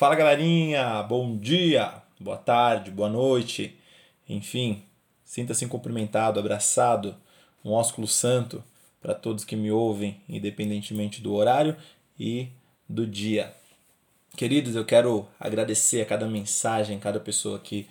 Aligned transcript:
Fala 0.00 0.14
galerinha, 0.14 1.02
bom 1.02 1.36
dia, 1.36 2.02
boa 2.18 2.38
tarde, 2.38 2.90
boa 2.90 3.10
noite, 3.10 3.78
enfim, 4.26 4.82
sinta-se 5.22 5.66
cumprimentado, 5.66 6.40
abraçado, 6.40 7.14
um 7.62 7.72
ósculo 7.72 8.08
santo 8.08 8.64
para 8.98 9.14
todos 9.14 9.44
que 9.44 9.54
me 9.54 9.70
ouvem, 9.70 10.18
independentemente 10.26 11.20
do 11.20 11.34
horário 11.34 11.76
e 12.18 12.48
do 12.88 13.06
dia. 13.06 13.52
Queridos, 14.38 14.74
eu 14.74 14.86
quero 14.86 15.28
agradecer 15.38 16.00
a 16.00 16.06
cada 16.06 16.26
mensagem, 16.26 16.98
cada 16.98 17.20
pessoa 17.20 17.58
que, 17.58 17.86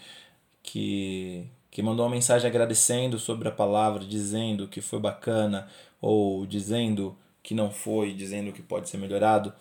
que, 0.64 1.46
que 1.70 1.84
mandou 1.84 2.08
uma 2.08 2.16
mensagem 2.16 2.50
agradecendo 2.50 3.20
sobre 3.20 3.50
a 3.50 3.52
palavra, 3.52 4.04
dizendo 4.04 4.68
que 4.68 4.82
foi 4.82 5.00
bacana 5.00 5.68
ou 6.02 6.48
dizendo 6.48 7.16
que 7.44 7.54
não 7.54 7.70
foi, 7.70 8.16
dizendo 8.16 8.52
que 8.52 8.64
pode 8.64 8.90
ser 8.90 8.98
melhorado. 8.98 9.54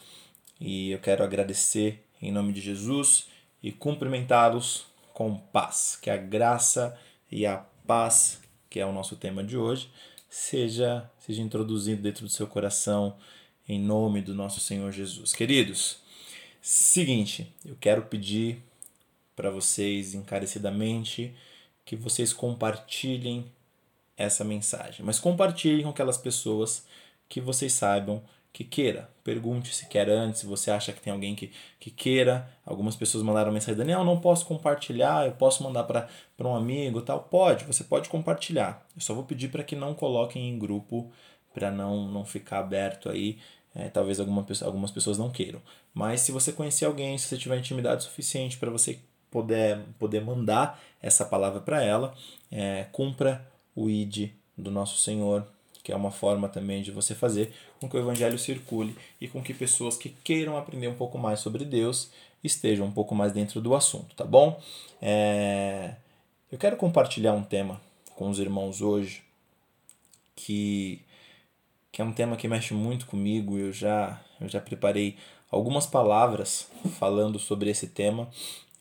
E 0.59 0.91
eu 0.93 0.99
quero 0.99 1.23
agradecer 1.23 2.08
em 2.21 2.33
nome 2.33 2.53
de 2.53 2.61
Jesus 2.61 3.29
e 3.63 3.73
cumprimentá-los 3.73 4.87
com 5.13 5.37
paz. 5.37 5.99
Que 6.01 6.11
a 6.11 6.17
graça 6.17 6.99
e 7.31 7.47
a 7.47 7.59
paz, 7.87 8.41
que 8.71 8.81
é 8.81 8.87
o 8.87 8.93
nosso 8.93 9.17
tema 9.17 9.43
de 9.43 9.57
hoje, 9.57 9.91
seja, 10.29 11.11
seja 11.19 11.43
introduzido 11.43 12.03
dentro 12.03 12.25
do 12.25 12.31
seu 12.31 12.47
coração 12.47 13.17
em 13.69 13.79
nome 13.79 14.23
do 14.23 14.35
nosso 14.35 14.61
Senhor 14.61 14.91
Jesus. 14.93 15.33
Queridos, 15.33 15.99
seguinte, 16.61 17.53
eu 17.65 17.77
quero 17.81 18.03
pedir 18.03 18.63
para 19.37 19.51
vocês 19.51 20.15
encarecidamente 20.15 21.35
que 21.85 21.97
vocês 21.97 22.33
compartilhem 22.33 23.51
essa 24.17 24.43
mensagem, 24.43 25.05
mas 25.05 25.21
compartilhem 25.21 25.85
com 25.85 25.91
aquelas 25.91 26.19
pessoas 26.19 26.85
que 27.29 27.41
vocês 27.41 27.73
saibam 27.73 28.23
que 28.59 28.65
queira. 28.65 29.09
Pergunte 29.23 29.73
se 29.73 29.87
quer 29.87 30.09
antes, 30.11 30.41
se 30.41 30.47
você 30.47 30.69
acha 30.69 30.93
que 30.93 31.01
tem 31.01 31.13
alguém 31.13 31.37
que, 31.37 31.53
que 31.79 31.93
queira. 31.93 32.51
Algumas 32.67 32.97
pessoas 32.97 33.23
mandaram 33.23 33.53
mensagem, 33.53 33.77
Daniel, 33.77 34.03
não 34.03 34.19
posso 34.19 34.45
compartilhar, 34.47 35.27
eu 35.27 35.33
posso 35.33 35.63
mandar 35.63 35.85
para 35.85 36.09
um 36.41 36.57
amigo 36.57 37.01
tal. 37.01 37.21
Pode, 37.21 37.65
você 37.65 37.85
pode 37.85 38.09
compartilhar. 38.09 38.85
Eu 38.97 39.01
só 39.01 39.15
vou 39.15 39.23
pedir 39.23 39.49
para 39.49 39.63
que 39.63 39.77
não 39.77 39.95
coloquem 39.95 40.49
em 40.49 40.59
grupo, 40.59 41.09
para 41.55 41.71
não, 41.71 42.09
não 42.09 42.25
ficar 42.25 42.59
aberto 42.59 43.09
aí. 43.09 43.39
É, 43.73 43.89
talvez 43.91 44.19
alguma, 44.19 44.45
algumas 44.63 44.91
pessoas 44.91 45.19
não 45.19 45.31
queiram. 45.31 45.63
Mas 45.95 46.23
se 46.23 46.33
você 46.33 46.51
conhecer 46.51 46.87
alguém, 46.87 47.17
se 47.17 47.29
você 47.29 47.39
tiver 47.39 47.59
intimidade 47.59 48.03
suficiente 48.03 48.59
para 48.59 48.73
você 48.73 48.99
poder, 49.31 49.79
poder 50.01 50.21
mandar 50.21 50.81
essa 51.01 51.25
palavra 51.25 51.61
para 51.61 51.81
ela, 51.81 52.13
é, 52.51 52.87
cumpra 52.91 53.49
o 53.73 53.89
ID 53.89 54.31
do 54.57 54.69
nosso 54.73 54.99
Senhor 54.99 55.47
que 55.89 55.93
é 55.93 55.97
uma 55.97 56.11
forma 56.11 56.51
também 56.51 56.83
de 56.83 56.91
você 56.91 57.15
fazer 57.15 57.51
com 57.81 57.89
que 57.89 57.97
o 57.97 57.99
evangelho 57.99 58.39
circule 58.39 58.95
e 59.19 59.27
com 59.27 59.43
que 59.43 59.55
pessoas 59.55 59.97
que 59.97 60.11
queiram 60.23 60.55
aprender 60.55 60.87
um 60.87 60.95
pouco 60.95 61.17
mais 61.17 61.41
sobre 61.41 61.65
Deus 61.65 62.11
estejam 62.45 62.85
um 62.85 62.93
pouco 62.93 63.15
mais 63.15 63.33
dentro 63.33 63.59
do 63.59 63.75
assunto, 63.75 64.15
tá 64.15 64.23
bom? 64.23 64.61
É... 65.01 65.95
Eu 66.53 66.59
quero 66.59 66.77
compartilhar 66.77 67.33
um 67.33 67.43
tema 67.43 67.81
com 68.15 68.29
os 68.29 68.39
irmãos 68.39 68.83
hoje 68.83 69.23
que, 70.37 71.01
que 71.91 72.03
é 72.03 72.05
um 72.05 72.13
tema 72.13 72.37
que 72.37 72.47
mexe 72.47 72.75
muito 72.75 73.07
comigo. 73.07 73.57
Eu 73.57 73.73
já, 73.73 74.21
eu 74.43 74.47
já 74.47 74.61
preparei 74.61 75.17
algumas 75.51 75.87
palavras 75.87 76.69
falando 76.99 77.39
sobre 77.39 77.71
esse 77.71 77.87
tema 77.87 78.29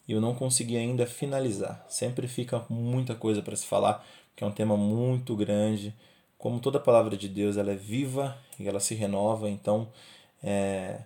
e 0.05 0.11
eu 0.11 0.19
não 0.19 0.35
consegui 0.35 0.75
ainda 0.75 1.07
finalizar. 1.07 1.85
Sempre 1.87 2.27
fica 2.27 2.65
muita 2.69 3.15
coisa 3.15 3.41
para 3.41 3.55
se 3.55 3.65
falar, 3.65 4.05
porque 4.31 4.43
é 4.43 4.47
um 4.47 4.51
tema 4.51 4.75
muito 4.75 5.37
grande 5.37 5.95
como 6.37 6.59
toda 6.59 6.79
palavra 6.79 7.17
de 7.17 7.27
Deus, 7.27 7.57
ela 7.57 7.71
é 7.71 7.75
viva 7.75 8.37
e 8.59 8.67
ela 8.67 8.79
se 8.79 8.93
renova, 8.93 9.49
então 9.49 9.89
é, 10.43 11.01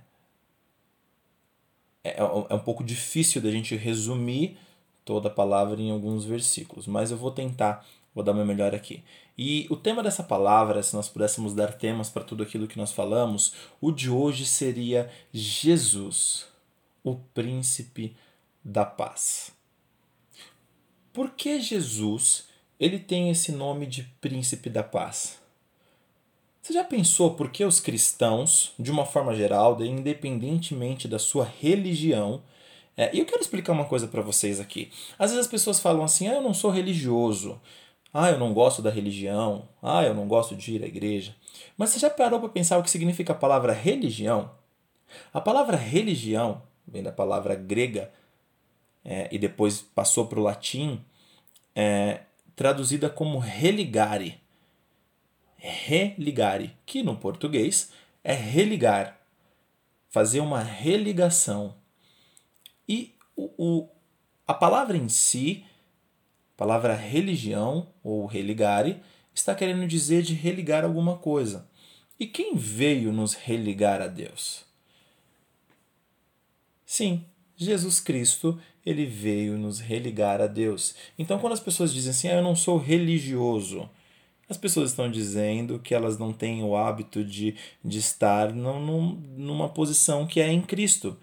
é, 2.03 2.17
é 2.19 2.53
um 2.53 2.59
pouco 2.59 2.83
difícil 2.83 3.41
da 3.41 3.49
gente 3.49 3.75
resumir 3.75 4.57
toda 5.05 5.29
a 5.29 5.31
palavra 5.31 5.79
em 5.81 5.91
alguns 5.91 6.25
versículos, 6.25 6.87
mas 6.87 7.11
eu 7.11 7.17
vou 7.17 7.31
tentar, 7.31 7.85
vou 8.13 8.23
dar 8.23 8.33
meu 8.33 8.45
melhor 8.45 8.75
aqui. 8.75 9.03
E 9.37 9.65
o 9.69 9.75
tema 9.75 10.03
dessa 10.03 10.23
palavra, 10.23 10.83
se 10.83 10.95
nós 10.95 11.09
pudéssemos 11.09 11.53
dar 11.53 11.73
temas 11.73 12.09
para 12.09 12.23
tudo 12.23 12.43
aquilo 12.43 12.67
que 12.67 12.77
nós 12.77 12.91
falamos, 12.91 13.53
o 13.79 13.91
de 13.91 14.09
hoje 14.09 14.45
seria 14.45 15.09
Jesus, 15.33 16.45
o 17.03 17.15
príncipe 17.33 18.15
da 18.63 18.85
paz. 18.85 19.51
Por 21.11 21.31
que 21.31 21.59
Jesus 21.59 22.47
ele 22.81 22.97
tem 22.97 23.29
esse 23.29 23.51
nome 23.51 23.85
de 23.85 24.01
príncipe 24.19 24.67
da 24.67 24.81
paz. 24.81 25.39
Você 26.59 26.73
já 26.73 26.83
pensou 26.83 27.35
por 27.35 27.51
que 27.51 27.63
os 27.63 27.79
cristãos, 27.79 28.73
de 28.77 28.91
uma 28.91 29.05
forma 29.05 29.35
geral, 29.35 29.79
independentemente 29.83 31.07
da 31.07 31.19
sua 31.19 31.45
religião, 31.45 32.41
é, 32.97 33.15
e 33.15 33.19
eu 33.19 33.25
quero 33.25 33.41
explicar 33.41 33.71
uma 33.71 33.85
coisa 33.85 34.07
para 34.07 34.23
vocês 34.23 34.59
aqui. 34.59 34.91
Às 35.17 35.29
vezes 35.29 35.45
as 35.45 35.51
pessoas 35.51 35.79
falam 35.79 36.03
assim: 36.03 36.27
ah, 36.27 36.33
eu 36.33 36.41
não 36.41 36.55
sou 36.55 36.71
religioso, 36.71 37.61
ah, 38.11 38.31
eu 38.31 38.39
não 38.39 38.51
gosto 38.51 38.81
da 38.81 38.89
religião, 38.89 39.69
ah, 39.81 40.03
eu 40.03 40.15
não 40.15 40.27
gosto 40.27 40.55
de 40.55 40.73
ir 40.73 40.83
à 40.83 40.87
igreja. 40.87 41.35
Mas 41.77 41.91
você 41.91 41.99
já 41.99 42.09
parou 42.09 42.39
para 42.39 42.49
pensar 42.49 42.79
o 42.79 42.83
que 42.83 42.89
significa 42.89 43.31
a 43.33 43.35
palavra 43.35 43.73
religião? 43.73 44.51
A 45.31 45.39
palavra 45.39 45.77
religião 45.77 46.63
vem 46.87 47.03
da 47.03 47.11
palavra 47.11 47.53
grega 47.53 48.11
é, 49.05 49.29
e 49.31 49.37
depois 49.37 49.81
passou 49.81 50.25
para 50.25 50.39
o 50.39 50.43
latim. 50.43 51.03
É, 51.75 52.21
traduzida 52.55 53.09
como 53.09 53.39
religare. 53.39 54.39
Religare, 55.57 56.75
que 56.85 57.03
no 57.03 57.15
português 57.17 57.91
é 58.23 58.33
religar, 58.33 59.19
fazer 60.09 60.39
uma 60.39 60.61
religação. 60.61 61.75
E 62.87 63.15
o, 63.35 63.51
o, 63.57 63.89
a 64.47 64.53
palavra 64.53 64.97
em 64.97 65.07
si, 65.07 65.65
a 66.55 66.57
palavra 66.57 66.95
religião 66.95 67.93
ou 68.03 68.25
religare, 68.25 69.01
está 69.33 69.55
querendo 69.55 69.87
dizer 69.87 70.23
de 70.23 70.33
religar 70.33 70.83
alguma 70.83 71.17
coisa. 71.17 71.69
E 72.19 72.27
quem 72.27 72.55
veio 72.55 73.11
nos 73.11 73.33
religar 73.33 74.01
a 74.01 74.07
Deus? 74.07 74.65
Sim, 76.85 77.25
Jesus 77.55 77.99
Cristo, 77.99 78.61
ele 78.85 79.05
veio 79.05 79.57
nos 79.57 79.79
religar 79.79 80.41
a 80.41 80.47
Deus. 80.47 80.95
Então, 81.17 81.39
quando 81.39 81.53
as 81.53 81.59
pessoas 81.59 81.93
dizem 81.93 82.11
assim, 82.11 82.27
ah, 82.27 82.35
eu 82.35 82.43
não 82.43 82.55
sou 82.55 82.77
religioso, 82.77 83.89
as 84.49 84.57
pessoas 84.57 84.89
estão 84.89 85.09
dizendo 85.09 85.79
que 85.79 85.95
elas 85.95 86.17
não 86.17 86.33
têm 86.33 86.61
o 86.63 86.75
hábito 86.75 87.23
de, 87.23 87.55
de 87.83 87.99
estar 87.99 88.51
num, 88.51 89.13
numa 89.37 89.69
posição 89.69 90.27
que 90.27 90.41
é 90.41 90.51
em 90.51 90.61
Cristo. 90.61 91.17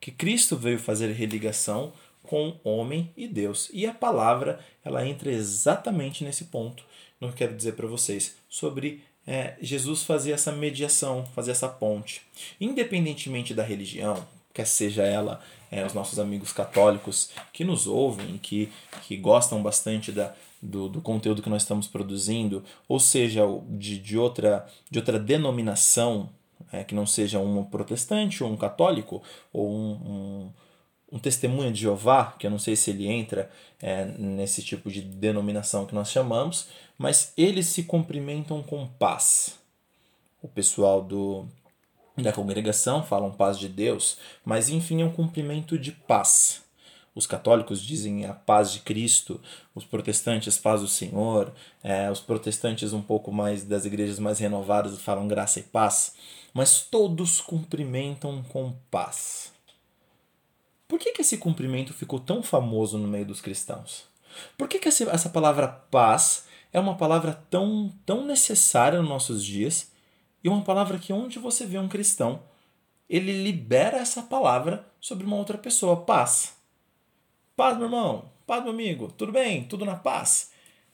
Que 0.00 0.10
Cristo 0.10 0.56
veio 0.56 0.80
fazer 0.80 1.12
religação 1.12 1.92
com 2.24 2.58
homem 2.64 3.12
e 3.16 3.28
Deus. 3.28 3.70
E 3.72 3.86
a 3.86 3.94
palavra, 3.94 4.58
ela 4.84 5.06
entra 5.06 5.30
exatamente 5.30 6.24
nesse 6.24 6.46
ponto, 6.46 6.84
no 7.20 7.28
que 7.28 7.34
eu 7.34 7.38
quero 7.38 7.56
dizer 7.56 7.74
para 7.74 7.86
vocês, 7.86 8.36
sobre 8.48 9.02
é, 9.26 9.54
Jesus 9.60 10.02
fazer 10.02 10.32
essa 10.32 10.50
mediação, 10.50 11.24
fazer 11.34 11.52
essa 11.52 11.68
ponte. 11.68 12.22
Independentemente 12.60 13.54
da 13.54 13.62
religião, 13.62 14.26
quer 14.52 14.66
seja 14.66 15.02
ela 15.02 15.40
é, 15.72 15.84
os 15.86 15.94
nossos 15.94 16.18
amigos 16.18 16.52
católicos 16.52 17.30
que 17.50 17.64
nos 17.64 17.86
ouvem, 17.86 18.36
que, 18.36 18.70
que 19.04 19.16
gostam 19.16 19.62
bastante 19.62 20.12
da, 20.12 20.34
do, 20.60 20.86
do 20.86 21.00
conteúdo 21.00 21.40
que 21.40 21.48
nós 21.48 21.62
estamos 21.62 21.88
produzindo, 21.88 22.62
ou 22.86 23.00
seja, 23.00 23.42
de, 23.70 23.98
de, 23.98 24.18
outra, 24.18 24.66
de 24.90 24.98
outra 24.98 25.18
denominação, 25.18 26.28
é, 26.70 26.84
que 26.84 26.94
não 26.94 27.06
seja 27.06 27.38
um 27.40 27.64
protestante 27.64 28.44
ou 28.44 28.50
um 28.50 28.56
católico, 28.56 29.22
ou 29.50 29.66
um, 29.66 29.92
um, 29.92 30.52
um 31.12 31.18
testemunho 31.18 31.72
de 31.72 31.80
Jeová, 31.80 32.34
que 32.38 32.46
eu 32.46 32.50
não 32.50 32.58
sei 32.58 32.76
se 32.76 32.90
ele 32.90 33.08
entra 33.08 33.50
é, 33.80 34.04
nesse 34.04 34.62
tipo 34.62 34.90
de 34.90 35.00
denominação 35.00 35.86
que 35.86 35.94
nós 35.94 36.10
chamamos, 36.10 36.68
mas 36.98 37.32
eles 37.34 37.66
se 37.66 37.84
cumprimentam 37.84 38.62
com 38.62 38.86
paz. 38.86 39.58
O 40.42 40.48
pessoal 40.48 41.02
do 41.02 41.48
da 42.16 42.32
congregação 42.32 43.02
falam 43.02 43.30
paz 43.30 43.58
de 43.58 43.68
Deus, 43.68 44.18
mas 44.44 44.68
enfim 44.68 45.02
é 45.02 45.04
um 45.04 45.12
cumprimento 45.12 45.78
de 45.78 45.92
paz. 45.92 46.62
Os 47.14 47.26
católicos 47.26 47.82
dizem 47.82 48.24
a 48.24 48.32
paz 48.32 48.72
de 48.72 48.80
Cristo, 48.80 49.40
os 49.74 49.84
protestantes 49.84 50.56
paz 50.56 50.80
do 50.80 50.88
Senhor, 50.88 51.52
é, 51.82 52.10
os 52.10 52.20
protestantes 52.20 52.92
um 52.92 53.02
pouco 53.02 53.30
mais 53.30 53.64
das 53.64 53.84
igrejas 53.84 54.18
mais 54.18 54.38
renovadas 54.38 54.98
falam 55.00 55.28
graça 55.28 55.60
e 55.60 55.62
paz, 55.62 56.14
mas 56.54 56.80
todos 56.80 57.40
cumprimentam 57.40 58.42
com 58.44 58.72
paz. 58.90 59.52
Por 60.88 60.98
que, 60.98 61.12
que 61.12 61.22
esse 61.22 61.38
cumprimento 61.38 61.92
ficou 61.92 62.18
tão 62.18 62.42
famoso 62.42 62.98
no 62.98 63.08
meio 63.08 63.26
dos 63.26 63.40
cristãos? 63.40 64.04
Por 64.56 64.68
que, 64.68 64.78
que 64.78 64.88
essa 64.88 65.28
palavra 65.28 65.68
paz 65.68 66.46
é 66.72 66.80
uma 66.80 66.96
palavra 66.96 67.42
tão, 67.50 67.92
tão 68.06 68.24
necessária 68.24 68.98
nos 69.00 69.08
nossos 69.08 69.44
dias 69.44 69.91
e 70.42 70.48
uma 70.48 70.62
palavra 70.62 70.98
que 70.98 71.12
onde 71.12 71.38
você 71.38 71.64
vê 71.66 71.78
um 71.78 71.88
cristão, 71.88 72.42
ele 73.08 73.42
libera 73.42 73.98
essa 73.98 74.22
palavra 74.22 74.86
sobre 75.00 75.24
uma 75.26 75.36
outra 75.36 75.58
pessoa. 75.58 75.96
Paz. 75.96 76.56
Paz, 77.56 77.76
meu 77.76 77.86
irmão. 77.86 78.30
Paz, 78.46 78.62
meu 78.62 78.72
amigo. 78.72 79.12
Tudo 79.16 79.32
bem? 79.32 79.64
Tudo 79.64 79.84
na 79.84 79.96
paz? 79.96 80.50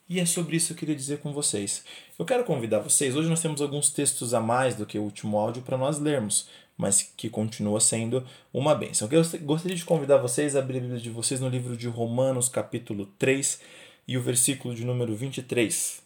E 0.09 0.19
é 0.19 0.27
sobre 0.27 0.57
isso 0.57 0.69
que 0.69 0.73
eu 0.73 0.79
queria 0.79 0.97
dizer 0.97 1.21
com 1.21 1.33
vocês. 1.33 1.85
Eu 2.19 2.25
quero 2.25 2.45
convidar 2.45 2.81
vocês. 2.81 3.15
Hoje 3.15 3.29
nós 3.29 3.41
temos 3.41 3.61
alguns 3.61 3.91
textos 3.91 4.35
a 4.35 4.41
mais 4.41 4.75
do 4.75 4.87
que 4.87 4.99
o 4.99 5.03
último 5.03 5.39
áudio 5.39 5.63
para 5.63 5.77
nós 5.79 5.99
lermos. 5.99 6.49
mas 6.79 7.03
que 7.17 7.29
continua 7.29 7.81
sendo 7.81 8.25
uma 8.55 8.73
bênção. 8.73 9.09
Eu 9.11 9.23
gostaria 9.41 9.77
de 9.77 9.85
convidar 9.85 10.19
vocês 10.19 10.55
a 10.55 10.61
abrir 10.61 10.79
a 10.79 10.81
Bíblia 10.81 11.01
de 11.01 11.11
vocês 11.11 11.41
no 11.41 11.49
livro 11.49 11.77
de 11.77 11.89
Romanos, 11.89 12.49
capítulo 12.49 13.07
3, 13.19 13.61
e 14.07 14.17
o 14.17 14.23
versículo 14.23 14.73
de 14.75 14.85
número 14.85 15.15
23. 15.17 16.01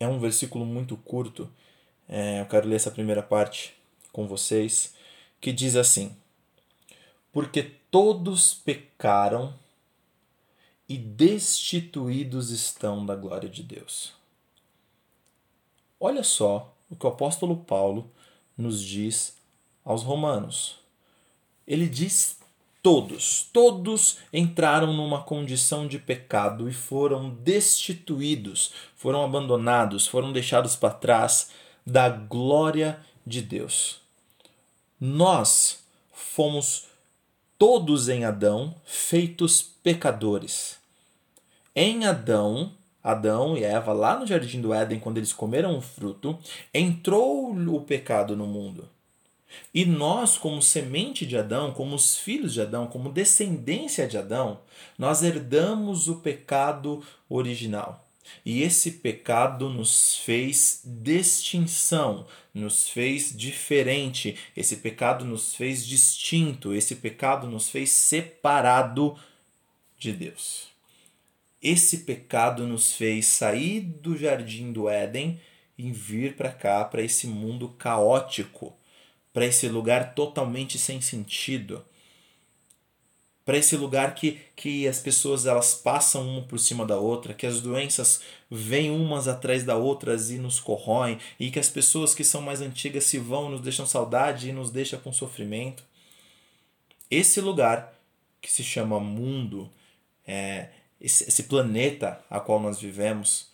É 0.00 0.08
um 0.08 0.18
versículo 0.18 0.66
muito 0.66 0.96
curto, 0.96 1.48
é, 2.14 2.42
eu 2.42 2.46
quero 2.46 2.68
ler 2.68 2.76
essa 2.76 2.90
primeira 2.90 3.22
parte 3.22 3.74
com 4.12 4.26
vocês, 4.28 4.94
que 5.40 5.50
diz 5.50 5.76
assim: 5.76 6.14
Porque 7.32 7.62
todos 7.90 8.52
pecaram 8.52 9.54
e 10.86 10.98
destituídos 10.98 12.50
estão 12.50 13.06
da 13.06 13.16
glória 13.16 13.48
de 13.48 13.62
Deus. 13.62 14.12
Olha 15.98 16.22
só 16.22 16.76
o 16.90 16.96
que 16.96 17.06
o 17.06 17.08
apóstolo 17.08 17.56
Paulo 17.56 18.10
nos 18.58 18.82
diz 18.82 19.38
aos 19.82 20.02
Romanos. 20.02 20.80
Ele 21.66 21.88
diz 21.88 22.38
todos, 22.82 23.48
todos 23.54 24.18
entraram 24.30 24.92
numa 24.92 25.22
condição 25.22 25.88
de 25.88 25.98
pecado 25.98 26.68
e 26.68 26.74
foram 26.74 27.30
destituídos, 27.30 28.74
foram 28.96 29.24
abandonados, 29.24 30.06
foram 30.06 30.30
deixados 30.30 30.76
para 30.76 30.92
trás 30.92 31.61
da 31.86 32.08
glória 32.08 33.00
de 33.26 33.42
Deus. 33.42 34.00
Nós 35.00 35.82
fomos 36.12 36.86
todos 37.58 38.08
em 38.08 38.24
Adão 38.24 38.74
feitos 38.84 39.62
pecadores. 39.62 40.78
Em 41.74 42.04
Adão, 42.04 42.72
Adão 43.02 43.56
e 43.56 43.64
Eva, 43.64 43.92
lá 43.92 44.18
no 44.18 44.26
jardim 44.26 44.60
do 44.60 44.72
Éden, 44.72 45.00
quando 45.00 45.18
eles 45.18 45.32
comeram 45.32 45.76
o 45.76 45.80
fruto, 45.80 46.38
entrou 46.72 47.50
o 47.52 47.80
pecado 47.80 48.36
no 48.36 48.46
mundo. 48.46 48.88
E 49.74 49.84
nós, 49.84 50.38
como 50.38 50.62
semente 50.62 51.26
de 51.26 51.36
Adão, 51.36 51.72
como 51.72 51.94
os 51.94 52.16
filhos 52.16 52.52
de 52.52 52.60
Adão, 52.60 52.86
como 52.86 53.12
descendência 53.12 54.06
de 54.06 54.16
Adão, 54.16 54.60
nós 54.98 55.22
herdamos 55.22 56.08
o 56.08 56.16
pecado 56.16 57.02
original. 57.28 58.06
E 58.44 58.62
esse 58.62 58.92
pecado 58.92 59.68
nos 59.68 60.16
fez 60.16 60.82
distinção, 60.84 62.26
nos 62.52 62.88
fez 62.88 63.36
diferente, 63.36 64.36
esse 64.56 64.76
pecado 64.76 65.24
nos 65.24 65.54
fez 65.54 65.86
distinto, 65.86 66.74
esse 66.74 66.96
pecado 66.96 67.46
nos 67.46 67.68
fez 67.68 67.90
separado 67.90 69.16
de 69.98 70.12
Deus. 70.12 70.68
Esse 71.62 71.98
pecado 71.98 72.66
nos 72.66 72.94
fez 72.94 73.26
sair 73.26 73.80
do 73.80 74.16
jardim 74.16 74.72
do 74.72 74.88
Éden 74.88 75.40
e 75.78 75.92
vir 75.92 76.34
para 76.36 76.50
cá, 76.50 76.84
para 76.84 77.02
esse 77.02 77.26
mundo 77.26 77.68
caótico, 77.68 78.76
para 79.32 79.46
esse 79.46 79.68
lugar 79.68 80.14
totalmente 80.14 80.78
sem 80.78 81.00
sentido, 81.00 81.84
para 83.44 83.58
esse 83.58 83.76
lugar 83.76 84.14
que, 84.14 84.40
que 84.54 84.86
as 84.86 85.00
pessoas 85.00 85.46
elas 85.46 85.74
passam 85.74 86.26
uma 86.28 86.42
por 86.42 86.58
cima 86.58 86.86
da 86.86 86.96
outra, 86.96 87.34
que 87.34 87.46
as 87.46 87.60
doenças 87.60 88.22
vêm 88.50 88.90
umas 88.90 89.26
atrás 89.26 89.64
da 89.64 89.76
outras 89.76 90.30
e 90.30 90.38
nos 90.38 90.60
corroem, 90.60 91.18
e 91.40 91.50
que 91.50 91.58
as 91.58 91.68
pessoas 91.68 92.14
que 92.14 92.22
são 92.22 92.40
mais 92.40 92.60
antigas 92.60 93.04
se 93.04 93.18
vão, 93.18 93.50
nos 93.50 93.60
deixam 93.60 93.86
saudade 93.86 94.48
e 94.48 94.52
nos 94.52 94.70
deixam 94.70 95.00
com 95.00 95.12
sofrimento. 95.12 95.82
Esse 97.10 97.40
lugar 97.40 97.92
que 98.40 98.50
se 98.50 98.62
chama 98.62 99.00
mundo, 99.00 99.70
é, 100.26 100.68
esse, 101.00 101.24
esse 101.24 101.44
planeta 101.44 102.24
a 102.30 102.38
qual 102.38 102.60
nós 102.60 102.80
vivemos 102.80 103.50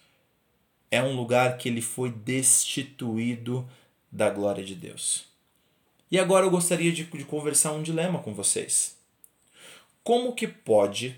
é 0.91 1.03
um 1.03 1.17
lugar 1.17 1.57
que 1.57 1.69
ele 1.69 1.83
foi 1.83 2.11
destituído 2.11 3.69
da 4.11 4.31
glória 4.31 4.65
de 4.65 4.75
Deus. 4.75 5.27
E 6.11 6.19
agora 6.19 6.47
eu 6.47 6.51
gostaria 6.51 6.93
de, 6.93 7.05
de 7.05 7.25
conversar 7.25 7.73
um 7.73 7.83
dilema 7.83 8.19
com 8.19 8.33
vocês. 8.33 8.98
Como 10.03 10.35
que 10.35 10.47
pode 10.47 11.17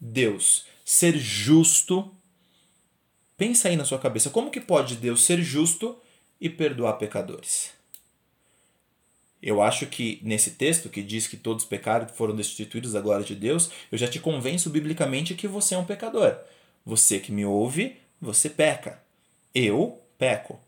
Deus 0.00 0.64
ser 0.84 1.16
justo? 1.16 2.14
Pensa 3.36 3.68
aí 3.68 3.76
na 3.76 3.84
sua 3.84 3.98
cabeça, 3.98 4.30
como 4.30 4.50
que 4.50 4.60
pode 4.60 4.96
Deus 4.96 5.24
ser 5.24 5.42
justo 5.42 5.98
e 6.40 6.48
perdoar 6.48 6.94
pecadores? 6.94 7.70
Eu 9.42 9.60
acho 9.60 9.86
que 9.86 10.20
nesse 10.22 10.52
texto 10.52 10.88
que 10.88 11.02
diz 11.02 11.26
que 11.26 11.36
todos 11.36 11.64
pecaram 11.64 12.08
foram 12.08 12.36
destituídos 12.36 12.92
da 12.92 13.00
glória 13.00 13.24
de 13.24 13.34
Deus, 13.34 13.70
eu 13.90 13.98
já 13.98 14.06
te 14.06 14.20
convenço 14.20 14.70
biblicamente 14.70 15.34
que 15.34 15.48
você 15.48 15.74
é 15.74 15.78
um 15.78 15.84
pecador. 15.84 16.36
Você 16.86 17.18
que 17.18 17.32
me 17.32 17.44
ouve, 17.44 17.96
você 18.20 18.48
peca. 18.48 19.02
Eu 19.52 20.00
peco. 20.16 20.60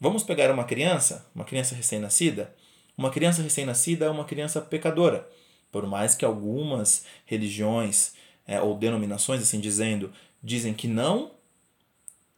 Vamos 0.00 0.24
pegar 0.24 0.50
uma 0.50 0.64
criança, 0.64 1.24
uma 1.32 1.44
criança 1.44 1.76
recém-nascida? 1.76 2.52
Uma 2.98 3.10
criança 3.10 3.40
recém-nascida 3.40 4.06
é 4.06 4.10
uma 4.10 4.24
criança 4.24 4.60
pecadora. 4.60 5.28
Por 5.72 5.86
mais 5.86 6.14
que 6.14 6.24
algumas 6.24 7.06
religiões 7.24 8.12
é, 8.46 8.60
ou 8.60 8.76
denominações, 8.76 9.42
assim 9.42 9.58
dizendo, 9.58 10.12
dizem 10.42 10.74
que 10.74 10.86
não, 10.86 11.32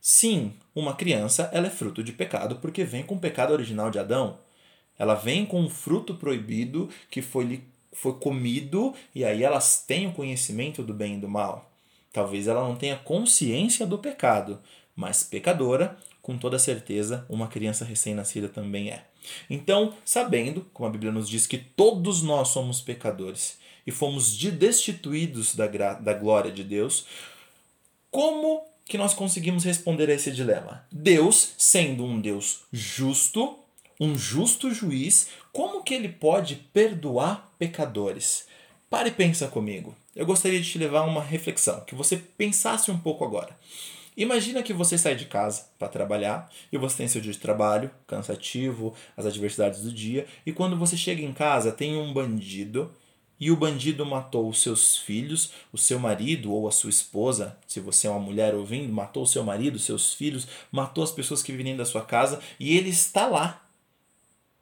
sim, 0.00 0.54
uma 0.74 0.94
criança 0.94 1.50
ela 1.52 1.66
é 1.66 1.70
fruto 1.70 2.02
de 2.02 2.12
pecado 2.12 2.56
porque 2.56 2.84
vem 2.84 3.02
com 3.02 3.16
o 3.16 3.20
pecado 3.20 3.52
original 3.52 3.90
de 3.90 3.98
Adão. 3.98 4.38
Ela 4.96 5.14
vem 5.16 5.44
com 5.44 5.60
um 5.60 5.68
fruto 5.68 6.14
proibido 6.14 6.88
que 7.10 7.20
foi, 7.20 7.64
foi 7.92 8.14
comido 8.14 8.94
e 9.12 9.24
aí 9.24 9.42
elas 9.42 9.84
têm 9.84 10.06
o 10.06 10.12
conhecimento 10.12 10.82
do 10.84 10.94
bem 10.94 11.16
e 11.16 11.20
do 11.20 11.28
mal. 11.28 11.70
Talvez 12.12 12.46
ela 12.46 12.62
não 12.62 12.76
tenha 12.76 12.96
consciência 12.96 13.84
do 13.84 13.98
pecado, 13.98 14.60
mas 14.94 15.24
pecadora, 15.24 15.96
com 16.22 16.38
toda 16.38 16.60
certeza, 16.60 17.26
uma 17.28 17.48
criança 17.48 17.84
recém-nascida 17.84 18.48
também 18.48 18.90
é. 18.90 19.04
Então, 19.48 19.94
sabendo, 20.04 20.66
como 20.72 20.88
a 20.88 20.92
Bíblia 20.92 21.12
nos 21.12 21.28
diz, 21.28 21.46
que 21.46 21.58
todos 21.58 22.22
nós 22.22 22.48
somos 22.48 22.80
pecadores 22.80 23.58
e 23.86 23.90
fomos 23.90 24.36
destituídos 24.36 25.54
da, 25.54 25.66
da 25.66 26.14
glória 26.14 26.50
de 26.50 26.64
Deus, 26.64 27.06
como 28.10 28.62
que 28.84 28.98
nós 28.98 29.14
conseguimos 29.14 29.64
responder 29.64 30.10
a 30.10 30.14
esse 30.14 30.30
dilema? 30.30 30.84
Deus, 30.90 31.54
sendo 31.56 32.04
um 32.04 32.20
Deus 32.20 32.60
justo, 32.72 33.58
um 33.98 34.16
justo 34.16 34.72
juiz, 34.72 35.28
como 35.52 35.82
que 35.82 35.94
ele 35.94 36.08
pode 36.08 36.56
perdoar 36.72 37.52
pecadores? 37.58 38.46
Pare 38.90 39.08
e 39.08 39.12
pensa 39.12 39.48
comigo. 39.48 39.94
Eu 40.14 40.26
gostaria 40.26 40.60
de 40.60 40.70
te 40.70 40.78
levar 40.78 41.00
a 41.00 41.04
uma 41.04 41.22
reflexão, 41.22 41.80
que 41.80 41.94
você 41.94 42.16
pensasse 42.16 42.90
um 42.90 42.98
pouco 42.98 43.24
agora. 43.24 43.56
Imagina 44.16 44.62
que 44.62 44.72
você 44.72 44.96
sai 44.96 45.16
de 45.16 45.24
casa 45.24 45.66
para 45.78 45.88
trabalhar 45.88 46.48
e 46.70 46.78
você 46.78 46.98
tem 46.98 47.08
seu 47.08 47.20
dia 47.20 47.32
de 47.32 47.38
trabalho, 47.38 47.90
cansativo, 48.06 48.94
as 49.16 49.26
adversidades 49.26 49.82
do 49.82 49.92
dia, 49.92 50.26
e 50.46 50.52
quando 50.52 50.76
você 50.76 50.96
chega 50.96 51.22
em 51.22 51.32
casa 51.32 51.72
tem 51.72 51.96
um 51.96 52.12
bandido 52.12 52.94
e 53.40 53.50
o 53.50 53.56
bandido 53.56 54.06
matou 54.06 54.48
os 54.48 54.62
seus 54.62 54.96
filhos, 54.96 55.52
o 55.72 55.78
seu 55.78 55.98
marido 55.98 56.52
ou 56.52 56.68
a 56.68 56.72
sua 56.72 56.90
esposa, 56.90 57.58
se 57.66 57.80
você 57.80 58.06
é 58.06 58.10
uma 58.10 58.20
mulher 58.20 58.54
ouvindo, 58.54 58.92
matou 58.92 59.24
o 59.24 59.26
seu 59.26 59.42
marido, 59.42 59.78
seus 59.78 60.14
filhos, 60.14 60.46
matou 60.70 61.02
as 61.02 61.10
pessoas 61.10 61.42
que 61.42 61.52
vêm 61.52 61.76
da 61.76 61.84
sua 61.84 62.02
casa 62.02 62.40
e 62.60 62.76
ele 62.76 62.90
está 62.90 63.26
lá. 63.26 63.60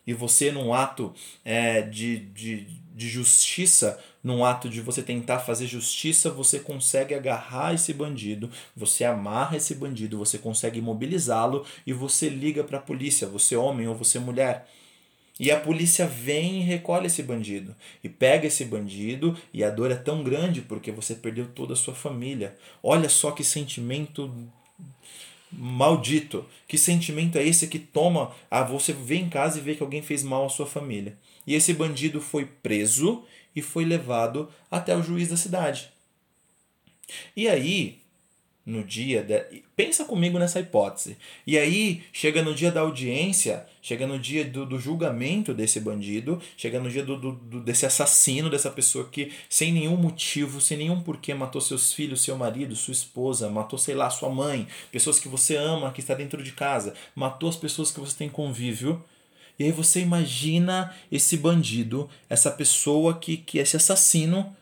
E 0.06 0.14
você, 0.14 0.50
num 0.50 0.74
ato 0.74 1.14
é, 1.44 1.82
de, 1.82 2.16
de, 2.16 2.64
de 2.94 3.08
justiça, 3.08 4.02
num 4.22 4.44
ato 4.44 4.68
de 4.68 4.80
você 4.80 5.02
tentar 5.02 5.40
fazer 5.40 5.66
justiça, 5.66 6.30
você 6.30 6.58
consegue 6.60 7.14
agarrar 7.14 7.74
esse 7.74 7.92
bandido, 7.92 8.50
você 8.76 9.04
amarra 9.04 9.56
esse 9.56 9.74
bandido, 9.74 10.18
você 10.18 10.38
consegue 10.38 10.78
imobilizá-lo 10.78 11.66
e 11.86 11.92
você 11.92 12.28
liga 12.28 12.62
para 12.62 12.78
a 12.78 12.82
polícia, 12.82 13.26
você 13.26 13.56
homem 13.56 13.88
ou 13.88 13.94
você 13.94 14.18
mulher. 14.18 14.68
E 15.40 15.50
a 15.50 15.58
polícia 15.58 16.06
vem 16.06 16.60
e 16.60 16.64
recolhe 16.64 17.06
esse 17.06 17.22
bandido. 17.22 17.74
E 18.04 18.08
pega 18.08 18.46
esse 18.46 18.64
bandido, 18.64 19.36
e 19.52 19.64
a 19.64 19.70
dor 19.70 19.90
é 19.90 19.96
tão 19.96 20.22
grande 20.22 20.60
porque 20.60 20.92
você 20.92 21.14
perdeu 21.14 21.48
toda 21.48 21.72
a 21.72 21.76
sua 21.76 21.94
família. 21.94 22.56
Olha 22.82 23.08
só 23.08 23.32
que 23.32 23.42
sentimento 23.42 24.32
maldito. 25.50 26.44
Que 26.68 26.78
sentimento 26.78 27.38
é 27.38 27.46
esse 27.46 27.66
que 27.66 27.78
toma 27.78 28.30
a 28.50 28.62
você 28.62 28.92
ver 28.92 29.16
em 29.16 29.28
casa 29.28 29.58
e 29.58 29.62
ver 29.62 29.76
que 29.76 29.82
alguém 29.82 30.02
fez 30.02 30.22
mal 30.22 30.46
à 30.46 30.48
sua 30.48 30.66
família? 30.66 31.16
E 31.46 31.54
esse 31.54 31.74
bandido 31.74 32.20
foi 32.20 32.44
preso 32.44 33.24
e 33.54 33.62
foi 33.62 33.84
levado 33.84 34.48
até 34.70 34.96
o 34.96 35.02
juiz 35.02 35.28
da 35.28 35.36
cidade. 35.36 35.90
E 37.36 37.48
aí, 37.48 38.02
no 38.64 38.82
dia. 38.84 39.22
De... 39.22 39.62
Pensa 39.74 40.04
comigo 40.04 40.38
nessa 40.38 40.60
hipótese. 40.60 41.16
E 41.46 41.58
aí, 41.58 42.02
chega 42.12 42.42
no 42.42 42.54
dia 42.54 42.70
da 42.70 42.80
audiência, 42.80 43.66
chega 43.80 44.06
no 44.06 44.18
dia 44.18 44.44
do, 44.44 44.64
do 44.64 44.78
julgamento 44.78 45.52
desse 45.52 45.80
bandido, 45.80 46.40
chega 46.56 46.78
no 46.78 46.88
dia 46.88 47.04
do, 47.04 47.16
do, 47.16 47.32
do, 47.32 47.60
desse 47.60 47.84
assassino, 47.84 48.48
dessa 48.48 48.70
pessoa 48.70 49.08
que, 49.08 49.32
sem 49.48 49.72
nenhum 49.72 49.96
motivo, 49.96 50.60
sem 50.60 50.78
nenhum 50.78 51.02
porquê, 51.02 51.34
matou 51.34 51.60
seus 51.60 51.92
filhos, 51.92 52.22
seu 52.22 52.36
marido, 52.36 52.76
sua 52.76 52.92
esposa, 52.92 53.50
matou, 53.50 53.78
sei 53.78 53.94
lá, 53.94 54.08
sua 54.10 54.30
mãe, 54.30 54.66
pessoas 54.90 55.18
que 55.18 55.28
você 55.28 55.56
ama, 55.56 55.92
que 55.92 56.00
está 56.00 56.14
dentro 56.14 56.42
de 56.42 56.52
casa, 56.52 56.94
matou 57.14 57.48
as 57.48 57.56
pessoas 57.56 57.90
que 57.90 58.00
você 58.00 58.16
tem 58.16 58.28
convívio. 58.28 59.02
E 59.58 59.64
aí 59.64 59.72
você 59.72 60.00
imagina 60.00 60.94
esse 61.10 61.36
bandido, 61.36 62.08
essa 62.28 62.50
pessoa 62.50 63.18
que, 63.18 63.36
que 63.36 63.58
esse 63.58 63.76
assassino, 63.76 64.56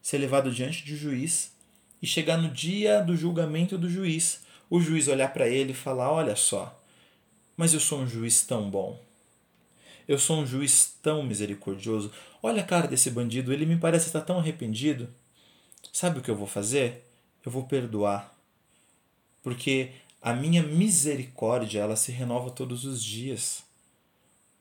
ser 0.00 0.18
levado 0.18 0.52
diante 0.52 0.84
de 0.84 0.94
um 0.94 0.96
juiz 0.96 1.52
e 2.00 2.06
chegar 2.06 2.36
no 2.36 2.50
dia 2.50 3.00
do 3.00 3.16
julgamento 3.16 3.76
do 3.76 3.88
juiz, 3.88 4.42
o 4.70 4.80
juiz 4.80 5.08
olhar 5.08 5.32
para 5.32 5.48
ele 5.48 5.72
e 5.72 5.76
falar: 5.76 6.10
Olha 6.10 6.36
só, 6.36 6.80
mas 7.56 7.74
eu 7.74 7.80
sou 7.80 8.00
um 8.00 8.06
juiz 8.06 8.42
tão 8.42 8.70
bom. 8.70 9.00
Eu 10.06 10.18
sou 10.18 10.38
um 10.38 10.46
juiz 10.46 10.96
tão 11.02 11.22
misericordioso. 11.22 12.12
Olha 12.42 12.62
a 12.62 12.66
cara 12.66 12.86
desse 12.86 13.10
bandido, 13.10 13.52
ele 13.52 13.64
me 13.64 13.76
parece 13.76 14.06
estar 14.06 14.20
tão 14.20 14.38
arrependido. 14.38 15.08
Sabe 15.92 16.18
o 16.18 16.22
que 16.22 16.30
eu 16.30 16.36
vou 16.36 16.46
fazer? 16.46 17.08
Eu 17.44 17.50
vou 17.50 17.64
perdoar. 17.64 18.34
Porque 19.42 19.92
a 20.20 20.32
minha 20.32 20.62
misericórdia, 20.62 21.80
ela 21.80 21.96
se 21.96 22.12
renova 22.12 22.50
todos 22.50 22.84
os 22.84 23.02
dias. 23.02 23.63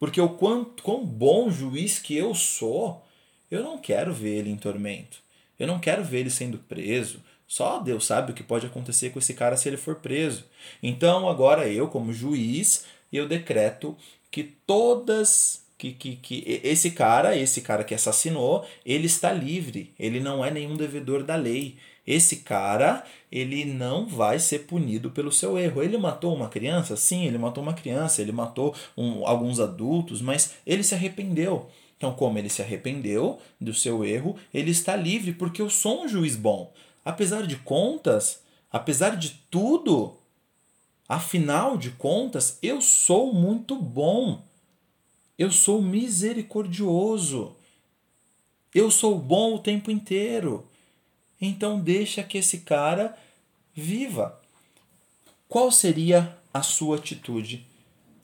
Porque 0.03 0.19
o 0.19 0.27
quão, 0.27 0.65
quão 0.83 1.05
bom 1.05 1.50
juiz 1.50 1.98
que 1.98 2.13
eu 2.13 2.36
sou, 2.36 3.01
eu 3.50 3.63
não 3.63 3.77
quero 3.77 4.13
ver 4.13 4.39
ele 4.39 4.50
em 4.50 4.57
tormento. 4.57 5.19
Eu 5.57 5.65
não 5.65 5.79
quero 5.79 6.03
ver 6.03 6.19
ele 6.19 6.29
sendo 6.29 6.57
preso. 6.57 7.24
Só 7.48 7.79
Deus 7.79 8.05
sabe 8.05 8.33
o 8.33 8.36
que 8.36 8.43
pode 8.43 8.65
acontecer 8.65 9.12
com 9.12 9.19
esse 9.19 9.33
cara 9.33 9.55
se 9.55 9.69
ele 9.69 9.77
for 9.77 9.95
preso. 9.95 10.43
Então, 10.83 11.29
agora 11.29 11.69
eu, 11.69 11.88
como 11.88 12.12
juiz, 12.12 12.83
eu 13.13 13.29
decreto 13.29 13.95
que 14.29 14.43
todas 14.43 15.63
que, 15.77 15.93
que, 15.93 16.17
que 16.17 16.43
esse 16.62 16.91
cara, 16.91 17.38
esse 17.38 17.62
cara 17.62 17.86
que 17.86 17.95
assassinou, 17.95 18.67
ele 18.86 19.05
está 19.05 19.31
livre, 19.31 19.93
ele 19.98 20.19
não 20.19 20.43
é 20.43 20.51
nenhum 20.51 20.75
devedor 20.75 21.24
da 21.24 21.38
lei. 21.38 21.77
Esse 22.05 22.38
cara, 22.38 23.05
ele 23.31 23.63
não 23.63 24.05
vai 24.05 24.38
ser 24.38 24.60
punido 24.60 25.10
pelo 25.12 25.31
seu 25.31 25.57
erro. 25.57 25.81
Ele 25.81 25.98
matou 25.98 26.36
uma 26.36 26.50
criança? 26.50 26.98
Sim, 26.98 27.25
ele 27.25 27.38
matou 27.38 27.63
uma 27.63 27.74
criança, 27.74 28.22
ele 28.22 28.31
matou 28.31 28.75
um, 28.98 29.25
alguns 29.25 29.60
adultos, 29.60 30.22
mas 30.22 30.55
ele 30.65 30.83
se 30.83 30.93
arrependeu. 30.93 31.69
Então, 31.98 32.13
como 32.13 32.38
ele 32.38 32.50
se 32.50 32.62
arrependeu 32.62 33.39
do 33.60 33.74
seu 33.74 34.03
erro, 34.03 34.36
ele 34.53 34.72
está 34.72 34.95
livre, 34.95 35.31
porque 35.31 35.62
eu 35.62 35.69
sou 35.69 36.03
um 36.03 36.07
juiz 36.07 36.36
bom. 36.36 36.74
Apesar 37.05 37.48
de 37.48 37.55
contas, 37.55 38.41
apesar 38.69 39.15
de 39.15 39.39
tudo, 39.50 40.17
afinal 41.07 41.77
de 41.77 41.91
contas, 41.91 42.60
eu 42.62 42.81
sou 42.81 43.33
muito 43.33 43.77
bom. 43.77 44.43
Eu 45.38 45.50
sou 45.50 45.81
misericordioso. 45.81 47.55
Eu 48.75 48.91
sou 48.91 49.17
bom 49.17 49.55
o 49.55 49.60
tempo 49.60 49.89
inteiro. 49.89 50.67
Então 51.45 51.77
deixa 51.77 52.23
que 52.23 52.38
esse 52.38 52.59
cara 52.59 53.17
viva. 53.75 54.39
Qual 55.50 55.69
seria 55.69 56.38
a 56.53 56.63
sua 56.63 56.95
atitude 56.95 57.67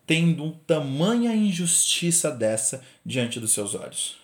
tendo 0.07 0.51
tamanha 0.65 1.35
injustiça 1.35 2.31
dessa 2.31 2.81
diante 3.05 3.38
dos 3.38 3.51
seus 3.51 3.75
olhos? 3.75 4.15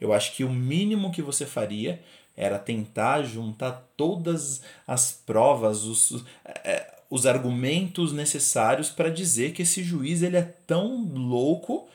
Eu 0.00 0.12
acho 0.12 0.34
que 0.34 0.42
o 0.42 0.50
mínimo 0.50 1.12
que 1.12 1.22
você 1.22 1.46
faria 1.46 2.02
era 2.36 2.58
tentar 2.58 3.22
juntar 3.22 3.88
todas 3.96 4.60
as 4.88 5.12
provas, 5.12 5.84
os, 5.84 6.24
é, 6.44 6.98
os 7.08 7.26
argumentos 7.26 8.12
necessários 8.12 8.90
para 8.90 9.08
dizer 9.08 9.52
que 9.52 9.62
esse 9.62 9.84
juiz 9.84 10.22
ele 10.22 10.36
é 10.36 10.42
tão 10.66 11.04
louco 11.14 11.88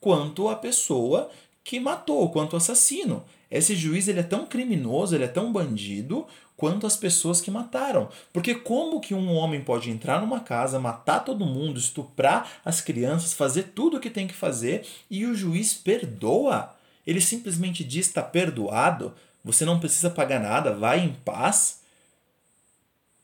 quanto 0.00 0.48
a 0.48 0.56
pessoa 0.56 1.30
que 1.62 1.78
matou, 1.78 2.30
quanto 2.30 2.54
o 2.54 2.56
assassino. 2.56 3.22
Esse 3.50 3.74
juiz 3.76 4.08
ele 4.08 4.20
é 4.20 4.24
tão 4.24 4.46
criminoso, 4.46 5.14
ele 5.14 5.24
é 5.24 5.28
tão 5.28 5.52
bandido 5.52 6.26
quanto 6.56 6.86
as 6.86 6.96
pessoas 6.96 7.40
que 7.40 7.50
mataram. 7.50 8.08
Porque 8.32 8.54
como 8.54 9.00
que 9.00 9.14
um 9.14 9.32
homem 9.34 9.60
pode 9.62 9.90
entrar 9.90 10.20
numa 10.20 10.40
casa, 10.40 10.80
matar 10.80 11.20
todo 11.20 11.46
mundo, 11.46 11.78
estuprar 11.78 12.50
as 12.64 12.80
crianças, 12.80 13.32
fazer 13.32 13.72
tudo 13.74 13.96
o 13.96 14.00
que 14.00 14.10
tem 14.10 14.26
que 14.26 14.34
fazer 14.34 14.86
e 15.10 15.26
o 15.26 15.34
juiz 15.34 15.74
perdoa? 15.74 16.74
Ele 17.06 17.20
simplesmente 17.20 17.84
diz 17.84 18.06
está 18.06 18.22
perdoado, 18.22 19.14
você 19.44 19.64
não 19.64 19.78
precisa 19.78 20.08
pagar 20.08 20.40
nada, 20.40 20.72
vai 20.72 21.00
em 21.00 21.12
paz. 21.12 21.82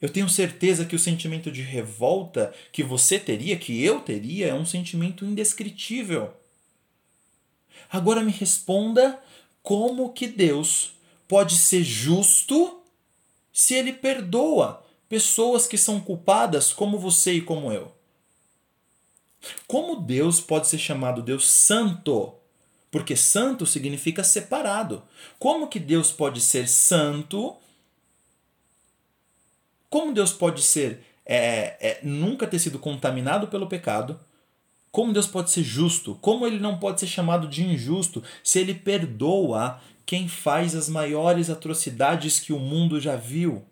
Eu 0.00 0.08
tenho 0.08 0.28
certeza 0.28 0.84
que 0.84 0.96
o 0.96 0.98
sentimento 0.98 1.50
de 1.50 1.62
revolta 1.62 2.52
que 2.72 2.82
você 2.82 3.18
teria, 3.18 3.56
que 3.56 3.82
eu 3.82 4.00
teria, 4.00 4.48
é 4.48 4.54
um 4.54 4.66
sentimento 4.66 5.24
indescritível. 5.24 6.34
Agora 7.90 8.22
me 8.22 8.32
responda 8.32 9.18
como 9.62 10.12
que 10.12 10.26
Deus 10.26 10.92
pode 11.28 11.56
ser 11.56 11.82
justo 11.82 12.80
se 13.52 13.74
ele 13.74 13.92
perdoa 13.92 14.84
pessoas 15.08 15.66
que 15.66 15.76
são 15.76 16.00
culpadas 16.00 16.72
como 16.72 16.98
você 16.98 17.34
e 17.34 17.40
como 17.40 17.72
eu? 17.72 17.92
Como 19.66 19.96
Deus 19.96 20.40
pode 20.40 20.68
ser 20.68 20.78
chamado 20.78 21.22
Deus 21.22 21.48
santo? 21.48 22.34
Porque 22.90 23.16
santo 23.16 23.64
significa 23.66 24.24
separado. 24.24 25.02
Como 25.38 25.68
que 25.68 25.78
Deus 25.78 26.10
pode 26.10 26.40
ser 26.40 26.68
santo? 26.68 27.56
Como 29.88 30.12
Deus 30.12 30.32
pode 30.32 30.62
ser 30.62 31.04
é, 31.24 31.76
é, 31.80 32.00
nunca 32.02 32.46
ter 32.46 32.58
sido 32.58 32.78
contaminado 32.78 33.48
pelo 33.48 33.68
pecado? 33.68 34.18
Como 34.92 35.12
Deus 35.12 35.26
pode 35.26 35.50
ser 35.50 35.62
justo? 35.62 36.16
Como 36.20 36.46
ele 36.46 36.58
não 36.58 36.78
pode 36.78 37.00
ser 37.00 37.06
chamado 37.06 37.46
de 37.46 37.64
injusto 37.64 38.22
se 38.42 38.58
ele 38.58 38.74
perdoa 38.74 39.80
quem 40.04 40.26
faz 40.26 40.74
as 40.74 40.88
maiores 40.88 41.48
atrocidades 41.48 42.40
que 42.40 42.52
o 42.52 42.58
mundo 42.58 43.00
já 43.00 43.14
viu? 43.14 43.64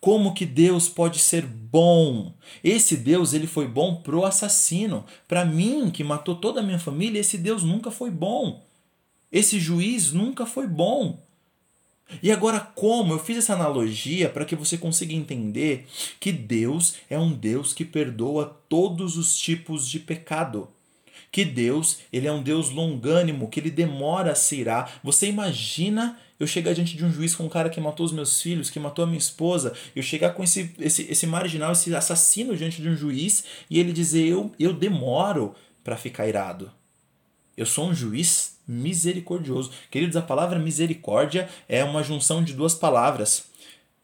Como 0.00 0.34
que 0.34 0.46
Deus 0.46 0.88
pode 0.88 1.18
ser 1.18 1.44
bom? 1.44 2.32
Esse 2.62 2.96
Deus 2.96 3.34
ele 3.34 3.46
foi 3.46 3.66
bom 3.66 3.96
pro 3.96 4.24
assassino. 4.24 5.04
Para 5.26 5.44
mim, 5.44 5.90
que 5.90 6.04
matou 6.04 6.36
toda 6.36 6.60
a 6.60 6.62
minha 6.62 6.78
família, 6.78 7.18
esse 7.18 7.36
Deus 7.36 7.62
nunca 7.62 7.90
foi 7.90 8.10
bom. 8.10 8.64
Esse 9.32 9.58
juiz 9.58 10.12
nunca 10.12 10.46
foi 10.46 10.66
bom. 10.66 11.25
E 12.22 12.30
agora, 12.30 12.60
como? 12.60 13.12
Eu 13.12 13.18
fiz 13.18 13.38
essa 13.38 13.54
analogia 13.54 14.28
para 14.28 14.44
que 14.44 14.54
você 14.54 14.78
consiga 14.78 15.12
entender 15.12 15.86
que 16.20 16.32
Deus 16.32 16.96
é 17.10 17.18
um 17.18 17.32
Deus 17.32 17.72
que 17.72 17.84
perdoa 17.84 18.60
todos 18.68 19.16
os 19.16 19.36
tipos 19.36 19.88
de 19.88 19.98
pecado. 19.98 20.68
Que 21.32 21.44
Deus, 21.44 21.98
ele 22.12 22.26
é 22.26 22.32
um 22.32 22.42
Deus 22.42 22.70
longânimo, 22.70 23.48
que 23.48 23.60
ele 23.60 23.70
demora 23.70 24.32
a 24.32 24.36
se 24.36 24.56
irar. 24.56 25.00
Você 25.02 25.26
imagina 25.26 26.18
eu 26.38 26.46
chegar 26.46 26.72
diante 26.74 26.96
de 26.96 27.04
um 27.04 27.12
juiz 27.12 27.34
com 27.34 27.44
um 27.44 27.48
cara 27.48 27.68
que 27.68 27.80
matou 27.80 28.06
os 28.06 28.12
meus 28.12 28.40
filhos, 28.40 28.70
que 28.70 28.78
matou 28.78 29.04
a 29.04 29.06
minha 29.06 29.18
esposa, 29.18 29.74
eu 29.94 30.02
chegar 30.02 30.30
com 30.34 30.44
esse, 30.44 30.74
esse, 30.78 31.02
esse 31.10 31.26
marginal, 31.26 31.72
esse 31.72 31.94
assassino 31.94 32.56
diante 32.56 32.80
de 32.80 32.88
um 32.88 32.96
juiz 32.96 33.44
e 33.68 33.80
ele 33.80 33.92
dizer: 33.92 34.26
Eu, 34.26 34.52
eu 34.58 34.72
demoro 34.72 35.54
para 35.82 35.96
ficar 35.96 36.28
irado. 36.28 36.70
Eu 37.56 37.64
sou 37.64 37.88
um 37.88 37.94
juiz 37.94 38.58
misericordioso. 38.68 39.70
Queridos, 39.90 40.16
a 40.16 40.22
palavra 40.22 40.58
misericórdia 40.58 41.48
é 41.68 41.82
uma 41.82 42.02
junção 42.02 42.44
de 42.44 42.52
duas 42.52 42.74
palavras: 42.74 43.46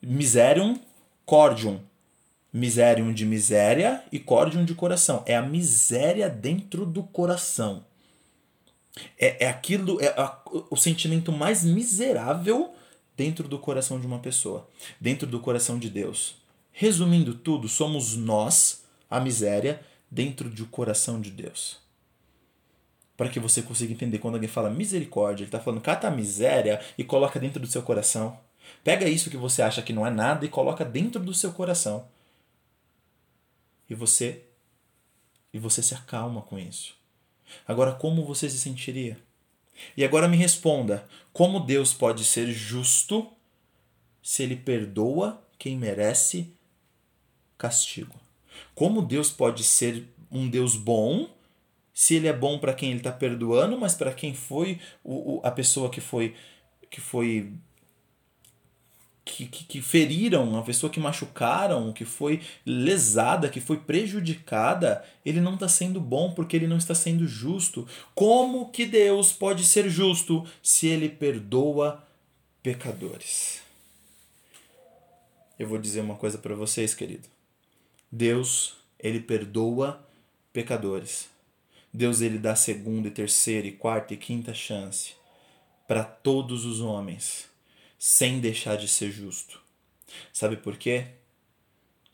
miserium, 0.01 0.81
cordium. 1.27 1.81
Miserium 2.53 3.13
de 3.15 3.25
miséria 3.25 4.03
e 4.13 4.19
cordium 4.19 4.65
de 4.65 4.75
coração. 4.75 5.23
É 5.27 5.35
a 5.35 5.43
miséria 5.43 6.29
dentro 6.29 6.85
do 6.85 7.03
coração. 7.03 7.85
É, 9.19 9.47
é 9.47 9.49
aquilo, 9.49 9.99
é 10.03 10.09
a, 10.09 10.39
o 10.69 10.77
sentimento 10.77 11.33
mais 11.33 11.65
miserável 11.65 12.75
dentro 13.17 13.49
do 13.49 13.59
coração 13.59 13.99
de 13.99 14.07
uma 14.07 14.19
pessoa, 14.19 14.69
dentro 15.01 15.27
do 15.27 15.41
coração 15.41 15.79
de 15.79 15.89
Deus. 15.89 16.37
Resumindo 16.73 17.35
tudo, 17.35 17.69
somos 17.69 18.17
nós, 18.17 18.85
a 19.09 19.19
miséria, 19.19 19.81
dentro 20.11 20.51
do 20.51 20.67
coração 20.67 21.23
de 21.23 21.31
Deus 21.31 21.82
para 23.17 23.29
que 23.29 23.39
você 23.39 23.63
consiga 23.63 23.93
entender 23.93 24.19
quando 24.19 24.35
alguém 24.35 24.49
fala 24.49 24.71
misericórdia, 24.71 25.43
ele 25.43 25.49
está 25.49 25.61
falando 25.61 25.81
cata 25.81 26.09
a 26.09 26.11
miséria 26.11 26.81
e 26.97 27.05
coloca 27.05 27.39
dentro 27.39 27.61
do 27.61 27.67
seu 27.67 27.83
coração. 27.83 28.39
Pega 28.83 29.09
isso 29.09 29.31
que 29.31 29.37
você 29.37 29.63
acha 29.63 29.83
que 29.83 29.93
não 29.93 30.07
é 30.07 30.11
nada 30.11 30.45
e 30.45 30.49
coloca 30.49 30.85
dentro 30.85 31.23
do 31.23 31.35
seu 31.35 31.53
coração. 31.53 32.07
E 33.89 33.95
você 33.95 34.43
e 35.53 35.59
você 35.59 35.83
se 35.83 35.95
acalma 35.95 36.41
com 36.43 36.59
isso. 36.59 36.97
Agora 37.69 37.93
como 37.93 38.25
você 38.25 38.49
se 38.49 38.59
sentiria? 38.59 39.19
E 39.97 40.05
agora 40.05 40.29
me 40.29 40.37
responda, 40.37 41.07
como 41.33 41.61
Deus 41.61 41.93
pode 41.93 42.25
ser 42.25 42.51
justo 42.53 43.31
se 44.23 44.43
ele 44.43 44.57
perdoa 44.57 45.43
quem 45.59 45.77
merece 45.77 46.53
castigo? 47.59 48.15
Como 48.75 49.03
Deus 49.03 49.31
pode 49.31 49.65
ser 49.65 50.09
um 50.31 50.49
Deus 50.49 50.77
bom 50.77 51.29
se 51.93 52.15
ele 52.15 52.29
é 52.29 52.33
bom 52.33 52.59
para 52.59 52.75
quem 52.75 52.91
ele 52.91 52.99
está 52.99 53.13
perdoando, 53.13 53.79
mas 53.79 53.95
para 53.95 54.13
quem 54.13 54.35
foi 54.35 54.79
o, 55.05 55.37
o, 55.37 55.41
a 55.45 55.51
pessoa 55.51 55.91
que 55.91 56.01
foi 56.01 56.35
que 56.91 57.01
foi 57.01 57.53
que, 59.25 59.47
que, 59.47 59.65
que, 59.65 59.81
feriram, 59.81 60.59
a 60.59 60.63
pessoa 60.63 60.91
que 60.91 60.99
machucaram, 60.99 61.93
que 61.93 62.05
foi 62.05 62.41
lesada, 62.67 63.49
que 63.49 63.61
foi 63.61 63.77
prejudicada, 63.79 65.05
ele 65.25 65.41
não 65.41 65.55
está 65.55 65.69
sendo 65.69 66.01
bom 66.01 66.33
porque 66.33 66.57
ele 66.57 66.67
não 66.67 66.77
está 66.77 66.95
sendo 66.95 67.27
justo. 67.27 67.87
Como 68.15 68.71
que 68.71 68.85
Deus 68.85 69.33
pode 69.33 69.65
ser 69.65 69.89
justo 69.89 70.45
se 70.63 70.89
ele 70.89 71.09
perdoa 71.09 72.05
pecadores? 72.63 73.63
Eu 75.57 75.69
vou 75.69 75.79
dizer 75.79 76.01
uma 76.01 76.17
coisa 76.17 76.37
para 76.37 76.57
vocês, 76.57 76.93
querido. 76.93 77.29
Deus, 78.11 78.75
ele 78.99 79.21
perdoa 79.21 80.05
pecadores. 80.53 81.32
Deus 81.93 82.21
ele 82.21 82.39
dá 82.39 82.57
segunda 82.57 83.09
e 83.09 83.11
terceira 83.11 83.67
e 83.67 83.73
quarta 83.73 84.15
e 84.15 84.17
quinta 84.17 84.55
chance 84.55 85.15
para 85.87 86.03
todos 86.03 86.65
os 86.65 86.81
homens, 86.81 87.51
sem 87.99 88.41
deixar 88.41 88.77
de 88.77 88.89
ser 88.89 89.11
justo. 89.11 89.61
Sabe 90.33 90.57
por 90.57 90.77
quê? 90.79 91.09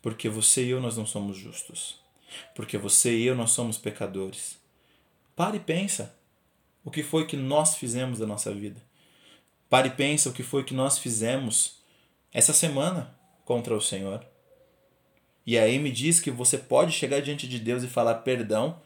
Porque 0.02 0.28
você 0.28 0.64
e 0.64 0.70
eu 0.70 0.80
nós 0.80 0.96
não 0.96 1.06
somos 1.06 1.36
justos. 1.36 2.00
Porque 2.54 2.76
você 2.76 3.16
e 3.16 3.26
eu 3.26 3.36
nós 3.36 3.52
somos 3.52 3.78
pecadores. 3.78 4.58
Pare 5.36 5.58
e 5.58 5.60
pensa 5.60 6.14
o 6.84 6.90
que 6.90 7.02
foi 7.02 7.26
que 7.26 7.36
nós 7.36 7.76
fizemos 7.76 8.18
da 8.18 8.26
nossa 8.26 8.52
vida. 8.52 8.82
Pare 9.70 9.88
e 9.88 9.92
pensa 9.92 10.28
o 10.28 10.32
que 10.32 10.42
foi 10.42 10.64
que 10.64 10.74
nós 10.74 10.98
fizemos 10.98 11.78
essa 12.32 12.52
semana 12.52 13.16
contra 13.44 13.76
o 13.76 13.80
Senhor. 13.80 14.26
E 15.46 15.56
aí 15.56 15.78
me 15.78 15.90
diz 15.90 16.20
que 16.20 16.30
você 16.30 16.58
pode 16.58 16.92
chegar 16.92 17.20
diante 17.20 17.46
de 17.46 17.58
Deus 17.58 17.82
e 17.82 17.88
falar 17.88 18.16
perdão 18.16 18.80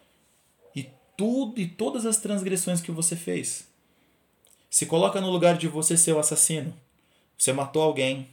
tudo 1.17 1.61
e 1.61 1.67
todas 1.67 2.07
as 2.07 2.17
transgressões 2.17 2.81
que 2.81 2.91
você 2.91 3.17
fez. 3.17 3.69
Se 4.71 4.87
coloca 4.87 5.21
no 5.21 5.31
lugar 5.31 5.57
de 5.57 5.69
você 5.69 5.97
ser 5.97 6.13
o 6.13 6.19
assassino. 6.19 6.75
Você 7.37 7.53
matou 7.53 7.83
alguém. 7.83 8.29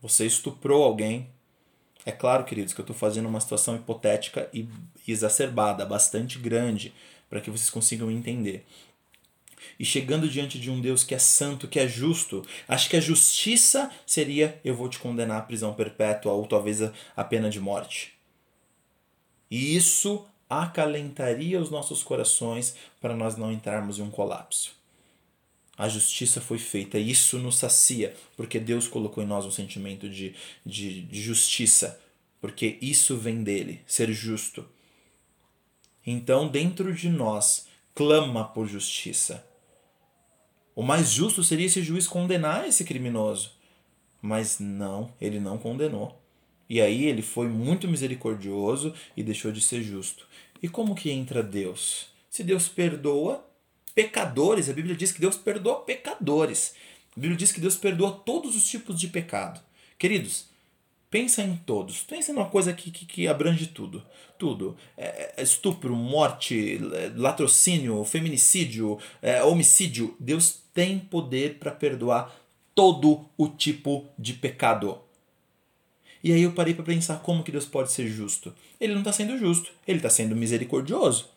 Você 0.00 0.26
estuprou 0.26 0.84
alguém. 0.84 1.28
É 2.04 2.12
claro, 2.12 2.44
queridos, 2.44 2.72
que 2.72 2.80
eu 2.80 2.84
estou 2.84 2.96
fazendo 2.96 3.28
uma 3.28 3.40
situação 3.40 3.76
hipotética 3.76 4.48
e 4.52 4.68
exacerbada, 5.06 5.84
bastante 5.84 6.38
grande, 6.38 6.92
para 7.28 7.40
que 7.40 7.50
vocês 7.50 7.70
consigam 7.70 8.10
entender. 8.10 8.66
E 9.78 9.84
chegando 9.84 10.28
diante 10.28 10.58
de 10.58 10.70
um 10.70 10.80
Deus 10.80 11.04
que 11.04 11.14
é 11.14 11.18
santo, 11.18 11.68
que 11.68 11.78
é 11.78 11.86
justo, 11.86 12.44
acho 12.66 12.88
que 12.88 12.96
a 12.96 13.00
justiça 13.00 13.90
seria: 14.06 14.60
eu 14.64 14.74
vou 14.74 14.88
te 14.88 14.98
condenar 14.98 15.38
à 15.38 15.42
prisão 15.42 15.74
perpétua 15.74 16.32
ou 16.32 16.46
talvez 16.46 16.80
a 17.16 17.24
pena 17.24 17.48
de 17.48 17.60
morte. 17.60 18.12
E 19.50 19.76
isso 19.76 20.24
acalentaria 20.60 21.58
os 21.60 21.70
nossos 21.70 22.02
corações 22.02 22.76
para 23.00 23.16
nós 23.16 23.36
não 23.36 23.50
entrarmos 23.50 23.98
em 23.98 24.02
um 24.02 24.10
colapso. 24.10 24.76
A 25.76 25.88
justiça 25.88 26.40
foi 26.40 26.58
feita, 26.58 26.98
e 26.98 27.10
isso 27.10 27.38
nos 27.38 27.56
sacia, 27.56 28.14
porque 28.36 28.60
Deus 28.60 28.86
colocou 28.86 29.24
em 29.24 29.26
nós 29.26 29.46
um 29.46 29.50
sentimento 29.50 30.08
de, 30.08 30.34
de, 30.64 31.02
de 31.02 31.22
justiça, 31.22 32.00
porque 32.40 32.78
isso 32.82 33.16
vem 33.16 33.42
dele, 33.42 33.80
ser 33.86 34.12
justo. 34.12 34.68
Então, 36.06 36.48
dentro 36.48 36.92
de 36.92 37.08
nós, 37.08 37.66
clama 37.94 38.44
por 38.44 38.68
justiça. 38.68 39.46
O 40.74 40.82
mais 40.82 41.10
justo 41.10 41.42
seria 41.44 41.66
esse 41.66 41.82
juiz 41.82 42.06
condenar 42.06 42.66
esse 42.66 42.84
criminoso. 42.84 43.52
Mas 44.20 44.58
não, 44.58 45.12
ele 45.20 45.40
não 45.40 45.58
condenou. 45.58 46.21
E 46.72 46.80
aí 46.80 47.04
ele 47.04 47.20
foi 47.20 47.48
muito 47.48 47.86
misericordioso 47.86 48.94
e 49.14 49.22
deixou 49.22 49.52
de 49.52 49.60
ser 49.60 49.82
justo. 49.82 50.26
E 50.62 50.66
como 50.66 50.94
que 50.94 51.10
entra 51.10 51.42
Deus? 51.42 52.06
Se 52.30 52.42
Deus 52.42 52.66
perdoa 52.66 53.46
pecadores, 53.94 54.70
a 54.70 54.72
Bíblia 54.72 54.96
diz 54.96 55.12
que 55.12 55.20
Deus 55.20 55.36
perdoa 55.36 55.82
pecadores. 55.82 56.74
A 57.14 57.20
Bíblia 57.20 57.36
diz 57.36 57.52
que 57.52 57.60
Deus 57.60 57.76
perdoa 57.76 58.12
todos 58.24 58.56
os 58.56 58.66
tipos 58.66 58.98
de 58.98 59.08
pecado. 59.08 59.60
Queridos, 59.98 60.46
pensa 61.10 61.42
em 61.42 61.56
todos. 61.56 62.04
Pensa 62.04 62.32
numa 62.32 62.48
coisa 62.48 62.72
que, 62.72 62.90
que, 62.90 63.04
que 63.04 63.28
abrange 63.28 63.66
tudo. 63.66 64.02
Tudo. 64.38 64.74
É, 64.96 65.34
é 65.36 65.42
estupro, 65.42 65.94
morte, 65.94 66.78
latrocínio, 67.14 68.02
feminicídio, 68.02 68.98
é, 69.20 69.44
homicídio. 69.44 70.16
Deus 70.18 70.62
tem 70.72 70.98
poder 70.98 71.58
para 71.58 71.70
perdoar 71.70 72.34
todo 72.74 73.26
o 73.36 73.46
tipo 73.46 74.08
de 74.18 74.32
pecado. 74.32 74.98
E 76.22 76.32
aí 76.32 76.42
eu 76.42 76.52
parei 76.52 76.74
para 76.74 76.84
pensar 76.84 77.20
como 77.20 77.42
que 77.42 77.50
Deus 77.50 77.66
pode 77.66 77.90
ser 77.90 78.06
justo. 78.08 78.54
Ele 78.80 78.92
não 78.92 79.00
está 79.00 79.12
sendo 79.12 79.36
justo, 79.36 79.72
ele 79.86 79.98
está 79.98 80.08
sendo 80.08 80.36
misericordioso. 80.36 81.28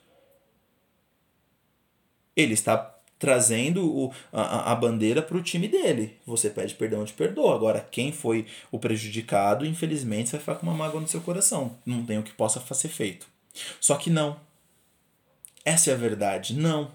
Ele 2.35 2.53
está 2.53 2.95
trazendo 3.17 3.85
o, 3.85 4.13
a, 4.31 4.71
a 4.71 4.75
bandeira 4.75 5.21
para 5.21 5.37
o 5.37 5.41
time 5.41 5.67
dele. 5.67 6.17
Você 6.25 6.49
pede 6.49 6.75
perdão, 6.75 6.99
eu 6.99 7.05
te 7.05 7.13
perdoa. 7.13 7.55
Agora, 7.55 7.87
quem 7.89 8.11
foi 8.11 8.45
o 8.71 8.77
prejudicado, 8.77 9.65
infelizmente, 9.65 10.29
você 10.29 10.37
vai 10.37 10.41
ficar 10.41 10.55
com 10.55 10.67
uma 10.67 10.75
mágoa 10.75 11.01
no 11.01 11.07
seu 11.07 11.21
coração. 11.21 11.77
Não 11.85 12.05
tem 12.05 12.19
o 12.19 12.23
que 12.23 12.33
possa 12.33 12.61
ser 12.75 12.89
feito. 12.89 13.25
Só 13.79 13.95
que 13.95 14.09
não. 14.09 14.39
Essa 15.63 15.91
é 15.91 15.93
a 15.93 15.97
verdade. 15.97 16.53
Não. 16.53 16.91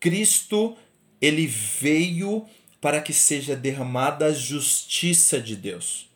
Cristo, 0.00 0.76
ele 1.20 1.46
veio 1.46 2.46
para 2.80 3.00
que 3.00 3.12
seja 3.12 3.54
derramada 3.54 4.26
a 4.26 4.32
justiça 4.32 5.40
de 5.40 5.56
Deus. 5.56 6.08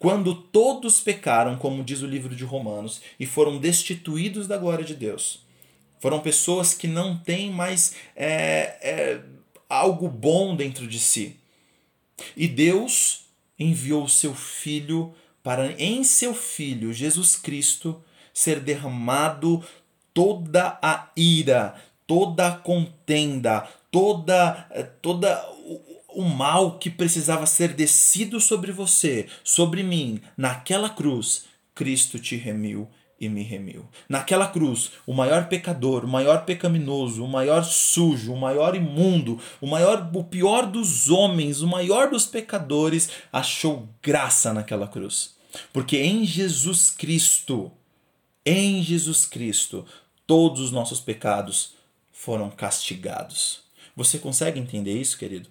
Quando 0.00 0.34
todos 0.34 0.98
pecaram, 0.98 1.58
como 1.58 1.84
diz 1.84 2.00
o 2.00 2.06
livro 2.06 2.34
de 2.34 2.42
Romanos, 2.42 3.02
e 3.20 3.26
foram 3.26 3.58
destituídos 3.58 4.46
da 4.46 4.56
glória 4.56 4.82
de 4.82 4.94
Deus, 4.94 5.44
foram 6.00 6.20
pessoas 6.20 6.72
que 6.72 6.88
não 6.88 7.18
têm 7.18 7.50
mais 7.50 7.94
é, 8.16 8.78
é, 8.80 9.20
algo 9.68 10.08
bom 10.08 10.56
dentro 10.56 10.86
de 10.86 10.98
si. 10.98 11.36
E 12.34 12.48
Deus 12.48 13.26
enviou 13.58 14.04
o 14.04 14.08
seu 14.08 14.34
Filho 14.34 15.14
para, 15.42 15.72
em 15.72 16.02
seu 16.02 16.32
Filho, 16.32 16.94
Jesus 16.94 17.36
Cristo, 17.36 18.02
ser 18.32 18.58
derramado 18.58 19.62
toda 20.14 20.78
a 20.80 21.10
ira, 21.14 21.74
toda 22.06 22.48
a 22.48 22.52
contenda, 22.52 23.68
toda, 23.90 24.66
toda 25.02 25.46
o 26.14 26.22
mal 26.22 26.78
que 26.78 26.90
precisava 26.90 27.46
ser 27.46 27.72
descido 27.72 28.40
sobre 28.40 28.72
você, 28.72 29.26
sobre 29.44 29.82
mim, 29.82 30.20
naquela 30.36 30.88
cruz, 30.88 31.44
Cristo 31.74 32.18
te 32.18 32.36
remiu 32.36 32.88
e 33.20 33.28
me 33.28 33.42
remiu. 33.42 33.86
Naquela 34.08 34.48
cruz, 34.48 34.92
o 35.06 35.12
maior 35.12 35.48
pecador, 35.48 36.04
o 36.04 36.08
maior 36.08 36.44
pecaminoso, 36.46 37.22
o 37.22 37.28
maior 37.28 37.62
sujo, 37.62 38.32
o 38.32 38.40
maior 38.40 38.74
imundo, 38.74 39.38
o 39.60 39.66
maior 39.66 40.10
o 40.14 40.24
pior 40.24 40.66
dos 40.66 41.10
homens, 41.10 41.60
o 41.60 41.68
maior 41.68 42.10
dos 42.10 42.26
pecadores 42.26 43.10
achou 43.30 43.88
graça 44.02 44.54
naquela 44.54 44.88
cruz. 44.88 45.34
Porque 45.72 45.98
em 45.98 46.24
Jesus 46.24 46.90
Cristo, 46.90 47.70
em 48.44 48.82
Jesus 48.82 49.26
Cristo, 49.26 49.84
todos 50.26 50.60
os 50.60 50.72
nossos 50.72 51.00
pecados 51.00 51.74
foram 52.10 52.50
castigados. 52.50 53.60
Você 53.94 54.18
consegue 54.18 54.58
entender 54.58 54.98
isso, 54.98 55.18
querido? 55.18 55.50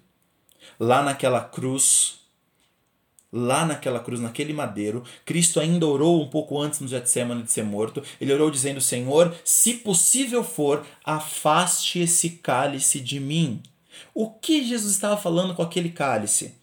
Lá 0.80 1.02
naquela 1.02 1.42
cruz, 1.42 2.20
lá 3.30 3.66
naquela 3.66 4.00
cruz, 4.00 4.18
naquele 4.18 4.54
madeiro, 4.54 5.04
Cristo 5.26 5.60
ainda 5.60 5.86
orou 5.86 6.22
um 6.22 6.28
pouco 6.28 6.58
antes 6.58 6.80
no 6.80 6.88
Getsemane 6.88 7.42
de 7.42 7.52
ser 7.52 7.64
morto. 7.64 8.02
Ele 8.18 8.32
orou 8.32 8.50
dizendo: 8.50 8.80
Senhor, 8.80 9.34
se 9.44 9.74
possível 9.74 10.42
for, 10.42 10.86
afaste 11.04 12.00
esse 12.00 12.30
cálice 12.30 12.98
de 12.98 13.20
mim. 13.20 13.62
O 14.14 14.30
que 14.30 14.64
Jesus 14.64 14.94
estava 14.94 15.18
falando 15.18 15.54
com 15.54 15.62
aquele 15.62 15.90
cálice? 15.90 16.54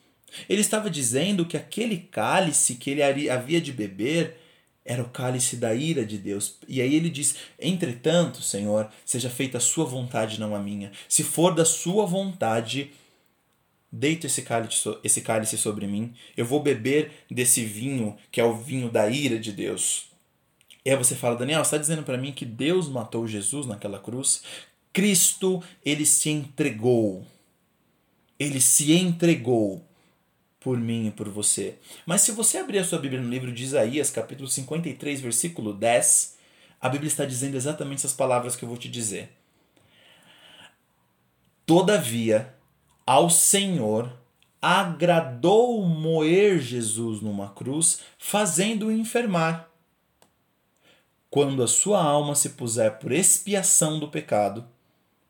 Ele 0.49 0.61
estava 0.61 0.89
dizendo 0.89 1.45
que 1.45 1.55
aquele 1.55 1.97
cálice 1.97 2.75
que 2.75 2.89
ele 2.89 3.29
havia 3.29 3.61
de 3.61 3.71
beber 3.71 4.37
era 4.83 5.01
o 5.03 5.09
cálice 5.09 5.57
da 5.57 5.73
ira 5.75 6.05
de 6.05 6.17
Deus. 6.17 6.55
E 6.67 6.81
aí 6.81 6.95
ele 6.95 7.09
diz: 7.09 7.35
Entretanto, 7.59 8.41
Senhor, 8.41 8.89
seja 9.05 9.29
feita 9.29 9.57
a 9.57 9.61
sua 9.61 9.85
vontade, 9.85 10.39
não 10.39 10.55
a 10.55 10.59
minha. 10.59 10.91
Se 11.07 11.23
for 11.23 11.53
da 11.53 11.65
sua 11.65 12.05
vontade, 12.05 12.91
Deita 13.91 14.27
esse 14.27 14.41
cálice, 14.41 14.97
esse 15.03 15.21
cálice 15.21 15.57
sobre 15.57 15.87
mim, 15.87 16.13
eu 16.35 16.45
vou 16.45 16.61
beber 16.61 17.11
desse 17.31 17.63
vinho, 17.63 18.17
que 18.29 18.41
é 18.41 18.43
o 18.43 18.55
vinho 18.55 18.89
da 18.89 19.09
ira 19.09 19.39
de 19.39 19.51
Deus. 19.51 20.11
E 20.83 20.89
aí 20.89 20.95
você 20.95 21.15
fala, 21.15 21.35
Daniel, 21.35 21.59
você 21.59 21.75
está 21.75 21.77
dizendo 21.77 22.03
para 22.03 22.17
mim 22.17 22.31
que 22.31 22.45
Deus 22.45 22.87
matou 22.89 23.27
Jesus 23.27 23.65
naquela 23.65 23.99
cruz? 23.99 24.43
Cristo, 24.93 25.61
ele 25.85 26.05
se 26.05 26.29
entregou. 26.29 27.25
Ele 28.39 28.61
se 28.61 28.93
entregou 28.93 29.85
por 30.59 30.77
mim 30.77 31.07
e 31.07 31.11
por 31.11 31.29
você. 31.29 31.75
Mas 32.05 32.21
se 32.21 32.31
você 32.31 32.57
abrir 32.57 32.79
a 32.79 32.83
sua 32.83 32.99
Bíblia 32.99 33.21
no 33.21 33.29
livro 33.29 33.51
de 33.51 33.63
Isaías, 33.63 34.09
capítulo 34.09 34.49
53, 34.49 35.21
versículo 35.21 35.73
10, 35.73 36.37
a 36.79 36.89
Bíblia 36.89 37.07
está 37.07 37.25
dizendo 37.25 37.55
exatamente 37.55 37.99
essas 37.99 38.13
palavras 38.13 38.55
que 38.55 38.63
eu 38.63 38.69
vou 38.69 38.77
te 38.77 38.89
dizer. 38.89 39.29
Todavia, 41.65 42.53
ao 43.07 43.29
Senhor 43.29 44.11
agradou 44.61 45.81
moer 45.81 46.59
Jesus 46.59 47.21
numa 47.21 47.47
cruz, 47.47 48.01
fazendo-o 48.17 48.91
enfermar. 48.91 49.69
Quando 51.29 51.63
a 51.63 51.67
sua 51.67 52.03
alma 52.03 52.35
se 52.35 52.49
puser 52.49 52.99
por 52.99 53.13
expiação 53.13 53.97
do 53.97 54.09
pecado, 54.09 54.67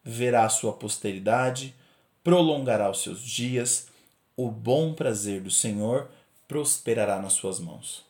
verá 0.04 0.46
a 0.46 0.50
sua 0.50 0.74
posteridade, 0.74 1.76
prolongará 2.24 2.90
os 2.90 3.04
seus 3.04 3.22
dias, 3.22 3.90
o 4.36 4.50
bom 4.50 4.94
prazer 4.94 5.42
do 5.42 5.52
Senhor 5.52 6.10
prosperará 6.48 7.22
nas 7.22 7.34
suas 7.34 7.60
mãos. 7.60 8.04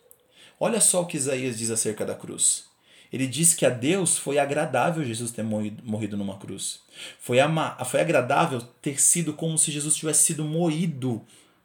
Olha 0.58 0.80
só 0.80 1.02
o 1.02 1.06
que 1.06 1.18
Isaías 1.18 1.58
diz 1.58 1.72
acerca 1.72 2.06
da 2.06 2.16
cruz. 2.16 2.70
Ele 3.12 3.28
diz 3.28 3.54
que 3.54 3.66
a 3.66 3.70
Deus 3.70 4.18
foi 4.18 4.38
agradável 4.38 5.04
Jesus 5.04 5.32
ter 5.32 5.44
morrido, 5.44 6.18
numa 6.18 6.38
cruz. 6.38 6.82
Foi, 7.20 7.40
ama, 7.40 7.78
foi 7.86 8.02
agradável 8.02 8.62
ter 8.82 9.00
sido 9.00 9.34
como 9.34 9.58
se 9.58 9.72
Jesus 9.72 9.96
tivesse 9.96 10.24
sido 10.24 10.44
moído 10.44 11.22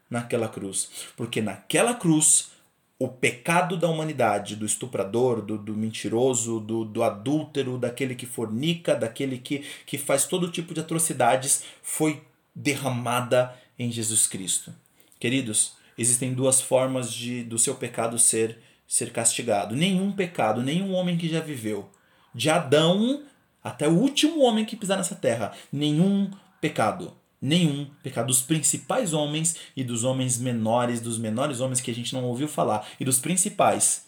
naquela 0.09 0.47
cruz. 0.47 0.89
Porque 1.17 1.41
naquela 1.41 1.93
cruz, 1.93 2.51
o 2.97 3.07
pecado 3.07 3.75
da 3.75 3.89
humanidade, 3.89 4.55
do 4.55 4.65
estuprador, 4.65 5.41
do, 5.41 5.57
do 5.57 5.73
mentiroso, 5.73 6.59
do, 6.59 6.85
do 6.85 7.03
adúltero, 7.03 7.77
daquele 7.77 8.15
que 8.15 8.25
fornica, 8.25 8.95
daquele 8.95 9.37
que, 9.37 9.65
que 9.85 9.97
faz 9.97 10.25
todo 10.25 10.51
tipo 10.51 10.73
de 10.73 10.79
atrocidades, 10.79 11.63
foi 11.81 12.21
derramada 12.55 13.53
em 13.77 13.91
Jesus 13.91 14.27
Cristo. 14.27 14.73
Queridos, 15.19 15.73
existem 15.97 16.33
duas 16.33 16.61
formas 16.61 17.11
de 17.11 17.43
do 17.43 17.57
seu 17.57 17.75
pecado 17.75 18.19
ser 18.19 18.59
ser 18.87 19.11
castigado. 19.11 19.75
Nenhum 19.75 20.11
pecado, 20.11 20.61
nenhum 20.61 20.93
homem 20.93 21.17
que 21.17 21.29
já 21.29 21.39
viveu, 21.39 21.89
de 22.33 22.49
Adão 22.49 23.23
até 23.63 23.87
o 23.87 23.97
último 23.97 24.41
homem 24.41 24.65
que 24.65 24.75
pisar 24.75 24.97
nessa 24.97 25.15
terra, 25.15 25.53
nenhum 25.71 26.29
pecado. 26.59 27.15
Nenhum 27.41 27.89
pecado 28.01 28.27
dos 28.27 28.41
principais 28.41 29.13
homens 29.13 29.57
e 29.75 29.83
dos 29.83 30.03
homens 30.03 30.37
menores, 30.37 31.01
dos 31.01 31.17
menores 31.17 31.59
homens 31.59 31.81
que 31.81 31.91
a 31.91 31.93
gente 31.93 32.13
não 32.13 32.23
ouviu 32.23 32.47
falar, 32.47 32.87
e 32.99 33.03
dos 33.03 33.19
principais 33.19 34.07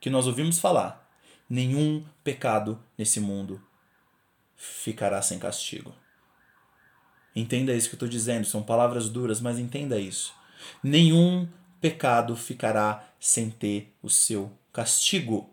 que 0.00 0.08
nós 0.08 0.26
ouvimos 0.26 0.60
falar. 0.60 1.08
Nenhum 1.48 2.04
pecado 2.22 2.80
nesse 2.96 3.18
mundo 3.18 3.60
ficará 4.56 5.20
sem 5.20 5.38
castigo. 5.38 5.92
Entenda 7.34 7.74
isso 7.74 7.88
que 7.88 7.94
eu 7.94 7.98
estou 7.98 8.08
dizendo, 8.08 8.46
são 8.46 8.62
palavras 8.62 9.08
duras, 9.08 9.40
mas 9.40 9.58
entenda 9.58 9.98
isso. 9.98 10.32
Nenhum 10.82 11.46
pecado 11.80 12.36
ficará 12.36 13.08
sem 13.18 13.50
ter 13.50 13.94
o 14.02 14.10
seu 14.10 14.52
castigo. 14.72 15.50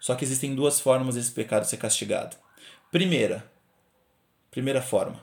Só 0.00 0.14
que 0.14 0.24
existem 0.24 0.54
duas 0.54 0.80
formas 0.80 1.14
desse 1.14 1.30
pecado 1.30 1.64
ser 1.64 1.76
castigado. 1.76 2.36
Primeira, 2.90 3.50
primeira 4.50 4.82
forma, 4.82 5.22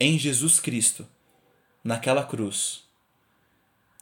em 0.00 0.18
Jesus 0.18 0.58
Cristo, 0.58 1.06
naquela 1.84 2.24
cruz, 2.24 2.84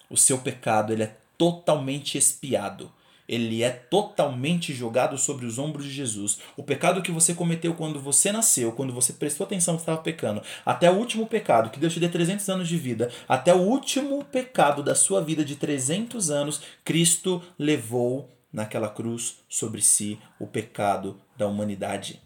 o 0.09 0.17
seu 0.17 0.39
pecado 0.39 0.93
ele 0.93 1.03
é 1.03 1.17
totalmente 1.37 2.17
expiado 2.17 2.93
ele 3.29 3.63
é 3.63 3.71
totalmente 3.71 4.73
jogado 4.73 5.19
sobre 5.19 5.47
os 5.47 5.59
ombros 5.59 5.85
de 5.85 5.91
Jesus. 5.91 6.39
O 6.57 6.63
pecado 6.63 7.03
que 7.03 7.11
você 7.11 7.35
cometeu 7.35 7.75
quando 7.75 8.01
você 8.01 8.31
nasceu, 8.31 8.73
quando 8.73 8.93
você 8.93 9.13
prestou 9.13 9.45
atenção 9.45 9.75
que 9.75 9.83
estava 9.83 10.01
pecando, 10.01 10.43
até 10.65 10.91
o 10.91 10.95
último 10.95 11.27
pecado, 11.27 11.71
que 11.71 11.81
Deus 11.81 11.93
te 11.93 12.01
dê 12.01 12.09
300 12.09 12.49
anos 12.49 12.69
de 12.69 12.77
vida, 12.77 13.11
até 13.29 13.55
o 13.55 13.59
último 13.59 14.25
pecado 14.25 14.83
da 14.83 14.95
sua 14.95 15.21
vida 15.21 15.45
de 15.45 15.57
300 15.57 16.31
anos, 16.31 16.61
Cristo 16.85 17.43
levou 17.59 18.31
naquela 18.53 18.89
cruz 18.89 19.39
sobre 19.49 19.83
si 19.83 20.19
o 20.39 20.47
pecado 20.47 21.21
da 21.37 21.47
humanidade. 21.47 22.23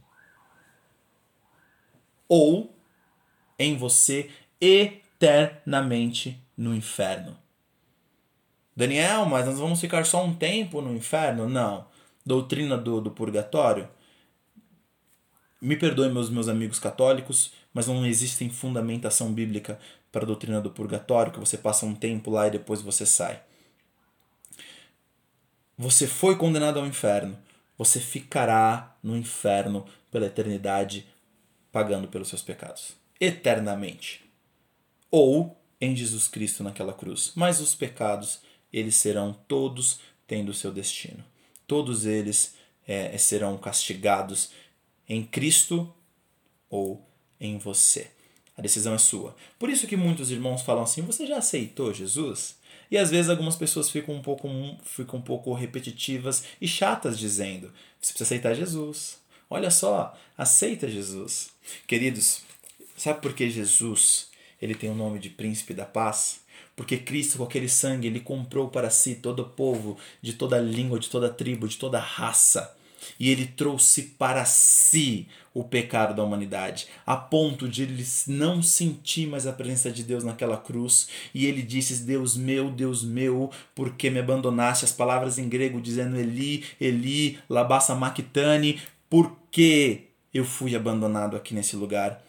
Ou 2.29 2.77
em 3.59 3.77
você 3.77 4.31
eternamente 4.61 6.41
no 6.57 6.75
inferno. 6.75 7.37
Daniel, 8.81 9.27
mas 9.27 9.45
nós 9.45 9.59
vamos 9.59 9.79
ficar 9.79 10.07
só 10.07 10.25
um 10.25 10.33
tempo 10.33 10.81
no 10.81 10.97
inferno? 10.97 11.47
Não. 11.47 11.87
Doutrina 12.25 12.79
do, 12.79 12.99
do 12.99 13.11
purgatório? 13.11 13.87
Me 15.61 15.77
perdoem, 15.77 16.11
meus, 16.11 16.31
meus 16.31 16.49
amigos 16.49 16.79
católicos, 16.79 17.53
mas 17.75 17.87
não 17.89 18.07
existe 18.07 18.49
fundamentação 18.49 19.35
bíblica 19.35 19.79
para 20.11 20.23
a 20.23 20.27
doutrina 20.27 20.63
do 20.63 20.71
purgatório, 20.71 21.31
que 21.31 21.39
você 21.39 21.59
passa 21.59 21.85
um 21.85 21.95
tempo 21.95 22.31
lá 22.31 22.47
e 22.47 22.53
depois 22.53 22.81
você 22.81 23.05
sai. 23.05 23.43
Você 25.77 26.07
foi 26.07 26.37
condenado 26.37 26.79
ao 26.79 26.87
inferno. 26.87 27.37
Você 27.77 28.01
ficará 28.01 28.97
no 29.03 29.15
inferno 29.15 29.85
pela 30.11 30.25
eternidade, 30.25 31.07
pagando 31.71 32.09
pelos 32.09 32.29
seus 32.29 32.41
pecados. 32.41 32.93
Eternamente. 33.21 34.25
Ou 35.11 35.55
em 35.79 35.95
Jesus 35.95 36.29
Cristo 36.29 36.65
naquela 36.65 36.95
cruz. 36.95 37.33
Mas 37.35 37.61
os 37.61 37.75
pecados 37.75 38.41
eles 38.73 38.97
serão 38.97 39.33
todos 39.47 40.01
tendo 40.27 40.55
seu 40.55 40.73
destino. 40.73 41.25
Todos 41.67 42.07
eles 42.07 42.55
é, 42.87 43.17
serão 43.19 43.57
castigados 43.57 44.51
em 45.09 45.25
Cristo 45.25 45.93
ou 46.69 47.05
em 47.41 47.59
você. 47.59 48.11
A 48.57 48.63
decisão 48.63 48.95
é 48.95 48.99
sua. 48.99 49.35
Por 49.59 49.71
isso 49.71 49.87
que 49.87 49.97
muitos 49.97 50.31
irmãos 50.31 50.63
falam 50.63 50.83
assim: 50.83 51.03
você 51.03 51.27
já 51.27 51.39
aceitou 51.39 51.95
Jesus? 51.95 52.57
E 52.91 52.99
às 52.99 53.11
vezes 53.11 53.31
algumas 53.31 53.57
pessoas 53.57 53.89
ficam 53.89 54.15
um 54.15 54.21
pouco, 54.21 54.49
ficam 54.85 55.19
um 55.19 55.23
pouco 55.23 55.55
repetitivas 55.55 56.45
e 56.61 56.69
chatas 56.69 57.19
dizendo: 57.19 57.73
você 58.01 58.13
precisa 58.13 58.25
aceitar 58.25 58.55
Jesus. 58.55 59.19
Olha 59.49 59.71
só, 59.71 60.17
aceita 60.37 60.89
Jesus. 60.89 61.51
Queridos, 61.87 62.43
sabe 62.97 63.21
por 63.21 63.33
que 63.35 63.51
Jesus 63.51 64.29
ele 64.61 64.75
tem 64.75 64.91
o 64.91 64.95
nome 64.95 65.19
de 65.19 65.31
príncipe 65.31 65.73
da 65.73 65.87
paz? 65.87 66.41
Porque 66.81 66.97
Cristo, 66.97 67.37
com 67.37 67.45
aquele 67.45 67.69
sangue, 67.69 68.07
ele 68.07 68.21
comprou 68.21 68.69
para 68.69 68.89
si 68.89 69.17
todo 69.17 69.41
o 69.41 69.49
povo, 69.51 69.99
de 70.23 70.33
toda 70.33 70.59
língua, 70.59 70.99
de 70.99 71.11
toda 71.11 71.29
tribo, 71.29 71.69
de 71.69 71.77
toda 71.77 72.01
raça. 72.01 72.75
E 73.19 73.29
ele 73.29 73.45
trouxe 73.45 74.01
para 74.19 74.47
si 74.47 75.29
o 75.53 75.63
pecado 75.63 76.15
da 76.15 76.25
humanidade, 76.25 76.87
a 77.05 77.19
ponto 77.19 77.69
de 77.69 77.83
ele 77.83 78.03
não 78.29 78.63
sentir 78.63 79.27
mais 79.27 79.47
a 79.47 79.53
presença 79.53 79.91
de 79.91 80.03
Deus 80.03 80.25
naquela 80.25 80.57
cruz. 80.57 81.09
E 81.35 81.45
ele 81.45 81.61
disse: 81.61 82.03
Deus 82.03 82.35
meu, 82.35 82.71
Deus 82.71 83.05
meu, 83.05 83.51
por 83.75 83.93
que 83.95 84.09
me 84.09 84.19
abandonaste? 84.19 84.87
As 84.87 84.93
palavras 84.93 85.39
em 85.39 85.51
grego 85.51 85.83
dizendo 85.83 86.17
Eli, 86.17 86.65
Eli, 86.81 87.39
labassa 87.47 87.95
mactane, 87.95 88.81
por 89.11 89.37
que 89.51 90.07
eu 90.33 90.47
fui 90.47 90.75
abandonado 90.75 91.37
aqui 91.37 91.53
nesse 91.53 91.77
lugar? 91.77 92.25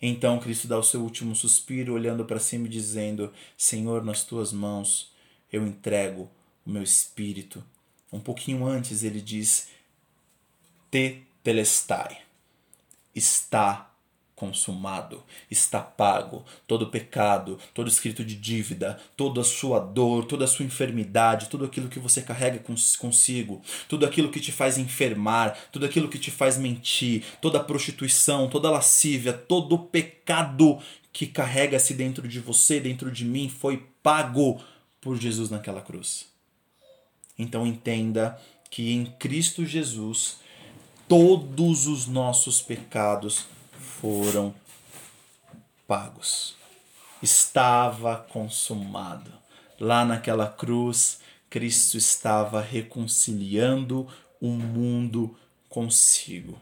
Então 0.00 0.38
Cristo 0.38 0.66
dá 0.66 0.78
o 0.78 0.82
seu 0.82 1.02
último 1.02 1.34
suspiro, 1.36 1.92
olhando 1.92 2.24
para 2.24 2.40
cima 2.40 2.66
e 2.66 2.70
dizendo: 2.70 3.32
Senhor, 3.56 4.04
nas 4.04 4.24
tuas 4.24 4.52
mãos 4.52 5.12
eu 5.52 5.66
entrego 5.66 6.30
o 6.64 6.70
meu 6.70 6.82
espírito. 6.82 7.62
Um 8.12 8.20
pouquinho 8.20 8.64
antes 8.66 9.02
ele 9.02 9.20
diz: 9.20 9.68
Te 10.90 11.22
telestai. 11.42 12.22
Está 13.14 13.89
consumado, 14.40 15.22
está 15.50 15.80
pago 15.82 16.46
todo 16.66 16.86
pecado, 16.86 17.58
todo 17.74 17.90
escrito 17.90 18.24
de 18.24 18.34
dívida, 18.34 18.98
toda 19.14 19.42
a 19.42 19.44
sua 19.44 19.78
dor, 19.78 20.24
toda 20.24 20.46
a 20.46 20.48
sua 20.48 20.64
enfermidade, 20.64 21.50
tudo 21.50 21.66
aquilo 21.66 21.90
que 21.90 21.98
você 21.98 22.22
carrega 22.22 22.58
consigo, 22.98 23.60
tudo 23.86 24.06
aquilo 24.06 24.30
que 24.30 24.40
te 24.40 24.50
faz 24.50 24.78
enfermar, 24.78 25.54
tudo 25.70 25.84
aquilo 25.84 26.08
que 26.08 26.18
te 26.18 26.30
faz 26.30 26.56
mentir, 26.56 27.22
toda 27.42 27.58
a 27.58 27.62
prostituição, 27.62 28.48
toda 28.48 28.68
a 28.68 28.70
lascívia, 28.70 29.34
todo 29.34 29.74
o 29.74 29.78
pecado 29.78 30.78
que 31.12 31.26
carrega-se 31.26 31.92
dentro 31.92 32.26
de 32.26 32.40
você, 32.40 32.80
dentro 32.80 33.10
de 33.12 33.26
mim, 33.26 33.50
foi 33.50 33.86
pago 34.02 34.58
por 35.02 35.18
Jesus 35.18 35.50
naquela 35.50 35.82
cruz. 35.82 36.26
Então 37.38 37.66
entenda 37.66 38.40
que 38.70 38.90
em 38.90 39.04
Cristo 39.04 39.66
Jesus 39.66 40.38
todos 41.06 41.86
os 41.86 42.06
nossos 42.06 42.62
pecados 42.62 43.44
foram 44.00 44.54
pagos. 45.86 46.56
Estava 47.22 48.16
consumado. 48.16 49.30
Lá 49.78 50.04
naquela 50.04 50.46
cruz, 50.46 51.20
Cristo 51.50 51.96
estava 51.96 52.60
reconciliando 52.60 54.08
o 54.40 54.48
mundo 54.48 55.36
consigo. 55.68 56.58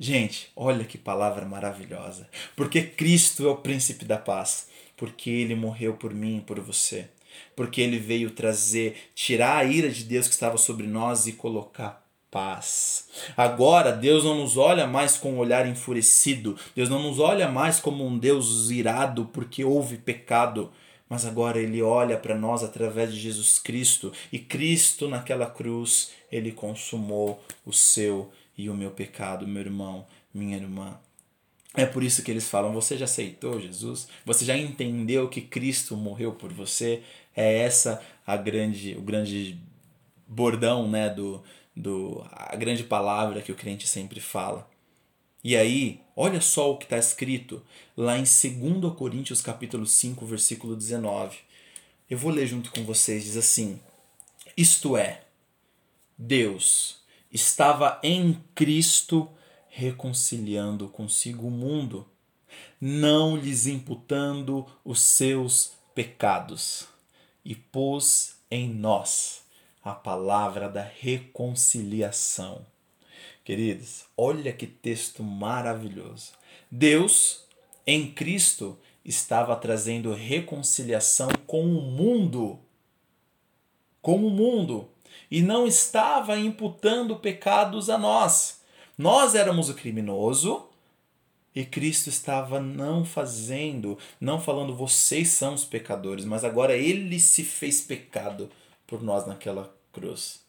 Gente, 0.00 0.50
olha 0.54 0.84
que 0.84 0.98
palavra 0.98 1.44
maravilhosa. 1.44 2.28
Porque 2.56 2.82
Cristo 2.82 3.46
é 3.46 3.50
o 3.50 3.56
príncipe 3.56 4.04
da 4.04 4.18
paz. 4.18 4.68
Porque 4.96 5.30
ele 5.30 5.54
morreu 5.54 5.94
por 5.94 6.12
mim 6.12 6.38
e 6.38 6.40
por 6.40 6.58
você. 6.60 7.08
Porque 7.54 7.80
ele 7.80 7.98
veio 7.98 8.32
trazer, 8.32 9.10
tirar 9.14 9.58
a 9.58 9.64
ira 9.64 9.90
de 9.90 10.02
Deus 10.04 10.26
que 10.26 10.34
estava 10.34 10.58
sobre 10.58 10.86
nós 10.86 11.26
e 11.26 11.32
colocar 11.32 12.07
paz. 12.30 13.08
Agora, 13.36 13.92
Deus 13.92 14.24
não 14.24 14.36
nos 14.36 14.56
olha 14.56 14.86
mais 14.86 15.16
com 15.16 15.32
um 15.32 15.38
olhar 15.38 15.66
enfurecido, 15.66 16.56
Deus 16.74 16.88
não 16.88 17.02
nos 17.02 17.18
olha 17.18 17.48
mais 17.48 17.80
como 17.80 18.06
um 18.06 18.18
Deus 18.18 18.70
irado 18.70 19.26
porque 19.32 19.64
houve 19.64 19.96
pecado, 19.96 20.70
mas 21.08 21.24
agora 21.24 21.58
Ele 21.58 21.82
olha 21.82 22.16
para 22.16 22.36
nós 22.36 22.62
através 22.62 23.12
de 23.12 23.18
Jesus 23.18 23.58
Cristo 23.58 24.12
e 24.30 24.38
Cristo 24.38 25.08
naquela 25.08 25.46
cruz, 25.46 26.12
Ele 26.30 26.52
consumou 26.52 27.42
o 27.64 27.72
seu 27.72 28.30
e 28.56 28.68
o 28.68 28.74
meu 28.74 28.90
pecado, 28.90 29.46
meu 29.46 29.62
irmão, 29.62 30.06
minha 30.34 30.56
irmã. 30.56 30.98
É 31.74 31.86
por 31.86 32.02
isso 32.02 32.22
que 32.22 32.30
eles 32.30 32.48
falam: 32.48 32.72
você 32.72 32.96
já 32.96 33.04
aceitou 33.04 33.60
Jesus? 33.60 34.08
Você 34.24 34.44
já 34.44 34.56
entendeu 34.56 35.28
que 35.28 35.40
Cristo 35.40 35.96
morreu 35.96 36.32
por 36.32 36.52
você? 36.52 37.02
É 37.36 37.60
essa 37.60 38.02
a 38.26 38.36
grande, 38.36 38.96
o 38.98 39.00
grande 39.00 39.58
bordão, 40.26 40.88
né, 40.88 41.08
do, 41.08 41.42
do 41.78 42.26
a 42.32 42.56
grande 42.56 42.82
palavra 42.82 43.40
que 43.40 43.52
o 43.52 43.54
crente 43.54 43.86
sempre 43.86 44.20
fala. 44.20 44.68
E 45.42 45.56
aí, 45.56 46.00
olha 46.16 46.40
só 46.40 46.72
o 46.72 46.76
que 46.76 46.84
está 46.84 46.98
escrito 46.98 47.62
lá 47.96 48.18
em 48.18 48.24
2 48.24 48.94
Coríntios 48.96 49.40
capítulo 49.40 49.86
5, 49.86 50.26
versículo 50.26 50.74
19. 50.74 51.38
Eu 52.10 52.18
vou 52.18 52.32
ler 52.32 52.46
junto 52.46 52.72
com 52.72 52.84
vocês, 52.84 53.22
diz 53.22 53.36
assim: 53.36 53.80
Isto 54.56 54.96
é, 54.96 55.22
Deus 56.16 56.98
estava 57.30 58.00
em 58.02 58.42
Cristo 58.54 59.30
reconciliando 59.68 60.88
consigo 60.88 61.46
o 61.46 61.50
mundo, 61.50 62.04
não 62.80 63.36
lhes 63.36 63.66
imputando 63.66 64.66
os 64.84 65.00
seus 65.00 65.74
pecados, 65.94 66.88
e 67.44 67.54
pôs 67.54 68.36
em 68.50 68.68
nós 68.68 69.46
a 69.88 69.94
palavra 69.94 70.68
da 70.68 70.82
reconciliação. 70.82 72.66
Queridos, 73.42 74.04
olha 74.16 74.52
que 74.52 74.66
texto 74.66 75.22
maravilhoso. 75.22 76.32
Deus, 76.70 77.46
em 77.86 78.12
Cristo, 78.12 78.78
estava 79.02 79.56
trazendo 79.56 80.12
reconciliação 80.12 81.30
com 81.46 81.64
o 81.64 81.80
mundo. 81.80 82.58
Com 84.02 84.26
o 84.26 84.30
mundo. 84.30 84.90
e 85.30 85.42
não 85.42 85.66
estava 85.66 86.38
imputando 86.38 87.16
pecados 87.16 87.90
a 87.90 87.98
nós. 87.98 88.62
Nós 88.96 89.34
éramos 89.34 89.68
o 89.68 89.74
criminoso 89.74 90.68
e 91.54 91.64
Cristo 91.64 92.08
estava 92.08 92.60
não 92.60 93.04
fazendo, 93.04 93.98
não 94.20 94.40
falando 94.40 94.74
vocês 94.74 95.28
são 95.28 95.54
os 95.54 95.64
pecadores, 95.64 96.24
mas 96.24 96.44
agora 96.44 96.76
ele 96.76 97.18
se 97.20 97.44
fez 97.44 97.80
pecado 97.80 98.50
por 98.86 99.02
nós 99.02 99.26
naquela 99.26 99.77
cruz. 99.92 100.48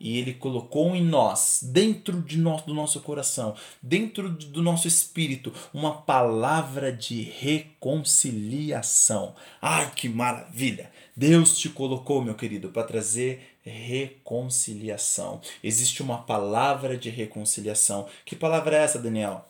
E 0.00 0.16
ele 0.16 0.32
colocou 0.32 0.96
em 0.96 1.04
nós, 1.04 1.60
dentro 1.62 2.22
de 2.22 2.38
nós, 2.38 2.62
do 2.62 2.72
nosso 2.72 3.02
coração, 3.02 3.54
dentro 3.82 4.30
do 4.30 4.62
nosso 4.62 4.88
espírito, 4.88 5.52
uma 5.74 6.00
palavra 6.00 6.90
de 6.90 7.20
reconciliação. 7.20 9.34
Ai, 9.60 9.92
que 9.94 10.08
maravilha! 10.08 10.90
Deus 11.14 11.58
te 11.58 11.68
colocou, 11.68 12.24
meu 12.24 12.34
querido, 12.34 12.70
para 12.70 12.86
trazer 12.86 13.58
reconciliação. 13.62 15.42
Existe 15.62 16.02
uma 16.02 16.22
palavra 16.22 16.96
de 16.96 17.10
reconciliação. 17.10 18.08
Que 18.24 18.34
palavra 18.34 18.78
é 18.78 18.84
essa, 18.84 18.98
Daniel? 18.98 19.46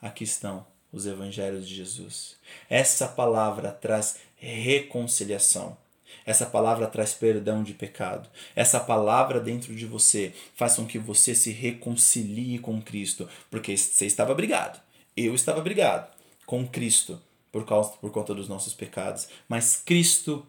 Aqui 0.00 0.24
estão 0.24 0.66
os 0.92 1.06
evangelhos 1.06 1.68
de 1.68 1.76
Jesus. 1.76 2.36
Essa 2.68 3.06
palavra 3.06 3.70
traz 3.70 4.16
reconciliação. 4.34 5.76
Essa 6.24 6.46
palavra 6.46 6.86
traz 6.86 7.12
perdão 7.12 7.62
de 7.62 7.74
pecado. 7.74 8.28
Essa 8.54 8.80
palavra 8.80 9.40
dentro 9.40 9.74
de 9.74 9.86
você 9.86 10.32
faz 10.54 10.76
com 10.76 10.86
que 10.86 10.98
você 10.98 11.34
se 11.34 11.50
reconcilie 11.50 12.58
com 12.58 12.80
Cristo, 12.80 13.28
porque 13.50 13.76
você 13.76 14.06
estava 14.06 14.34
brigado. 14.34 14.80
Eu 15.16 15.34
estava 15.34 15.60
brigado 15.60 16.08
com 16.46 16.66
Cristo 16.66 17.20
por 17.50 17.66
causa 17.66 17.90
por 18.00 18.10
conta 18.10 18.34
dos 18.34 18.48
nossos 18.48 18.72
pecados, 18.72 19.28
mas 19.48 19.76
Cristo 19.76 20.46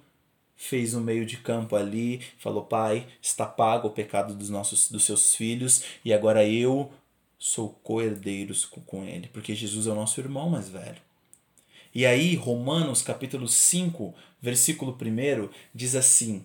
fez 0.55 0.93
um 0.93 1.01
meio 1.01 1.25
de 1.25 1.37
campo 1.37 1.75
ali, 1.75 2.21
falou: 2.37 2.63
"Pai, 2.63 3.05
está 3.21 3.45
pago 3.45 3.89
o 3.89 3.91
pecado 3.91 4.33
dos 4.33 4.49
nossos 4.49 4.89
dos 4.89 5.03
seus 5.03 5.35
filhos 5.35 5.83
e 6.05 6.13
agora 6.13 6.47
eu 6.47 6.91
sou 7.37 7.77
co-herdeiros 7.83 8.63
com, 8.63 8.79
com 8.79 9.03
ele, 9.03 9.27
porque 9.33 9.53
Jesus 9.53 9.85
é 9.85 9.91
o 9.91 9.95
nosso 9.95 10.21
irmão 10.21 10.49
mais 10.49 10.69
velho. 10.69 11.01
E 11.93 12.05
aí, 12.05 12.35
Romanos 12.35 13.01
capítulo 13.01 13.47
5, 13.47 14.15
versículo 14.43 14.91
1, 15.01 15.49
diz 15.73 15.95
assim: 15.95 16.43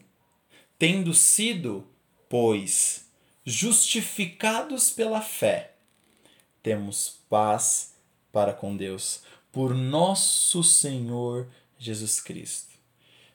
Tendo 0.78 1.12
sido, 1.12 1.84
pois, 2.28 3.04
justificados 3.44 4.88
pela 4.88 5.20
fé, 5.20 5.72
temos 6.62 7.18
paz 7.28 7.94
para 8.32 8.52
com 8.52 8.76
Deus, 8.76 9.22
por 9.50 9.74
nosso 9.74 10.62
Senhor 10.62 11.48
Jesus 11.76 12.20
Cristo. 12.20 12.68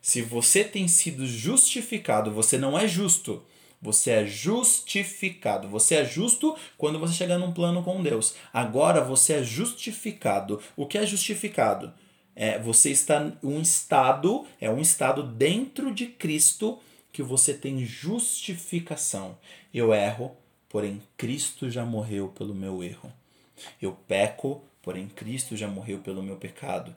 Se 0.02 0.22
você 0.22 0.64
tem 0.64 0.88
sido 0.88 1.28
justificado, 1.28 2.32
você 2.32 2.58
não 2.58 2.80
é 2.80 2.88
justo, 2.88 3.44
você 3.82 4.12
é 4.12 4.26
justificado. 4.26 5.68
Você 5.68 5.96
é 5.96 6.06
justo 6.06 6.56
quando 6.78 7.00
você 7.00 7.14
chegar 7.14 7.38
num 7.38 7.52
plano 7.52 7.84
com 7.84 8.02
Deus. 8.02 8.34
Agora 8.54 9.04
você 9.04 9.34
é 9.34 9.44
justificado. 9.44 10.62
O 10.78 10.86
que 10.86 10.98
é 10.98 11.06
justificado? 11.06 11.94
É, 12.36 12.58
você 12.58 12.90
está 12.90 13.32
um 13.44 13.62
estado, 13.62 14.46
é 14.60 14.70
um 14.70 14.80
estado 14.80 15.24
dentro 15.24 15.94
de 15.94 16.08
Cristo 16.08 16.80
que 17.12 17.22
você 17.22 17.54
tem 17.54 17.86
justificação. 17.86 19.38
Eu 19.74 19.94
erro, 19.94 20.36
porém 20.68 21.02
Cristo 21.16 21.70
já 21.70 21.86
morreu 21.86 22.30
pelo 22.30 22.56
meu 22.56 22.84
erro. 22.84 23.12
Eu 23.82 23.94
peco, 24.08 24.64
porém 24.82 25.08
Cristo 25.08 25.56
já 25.56 25.68
morreu 25.68 26.00
pelo 26.00 26.24
meu 26.24 26.38
pecado. 26.38 26.96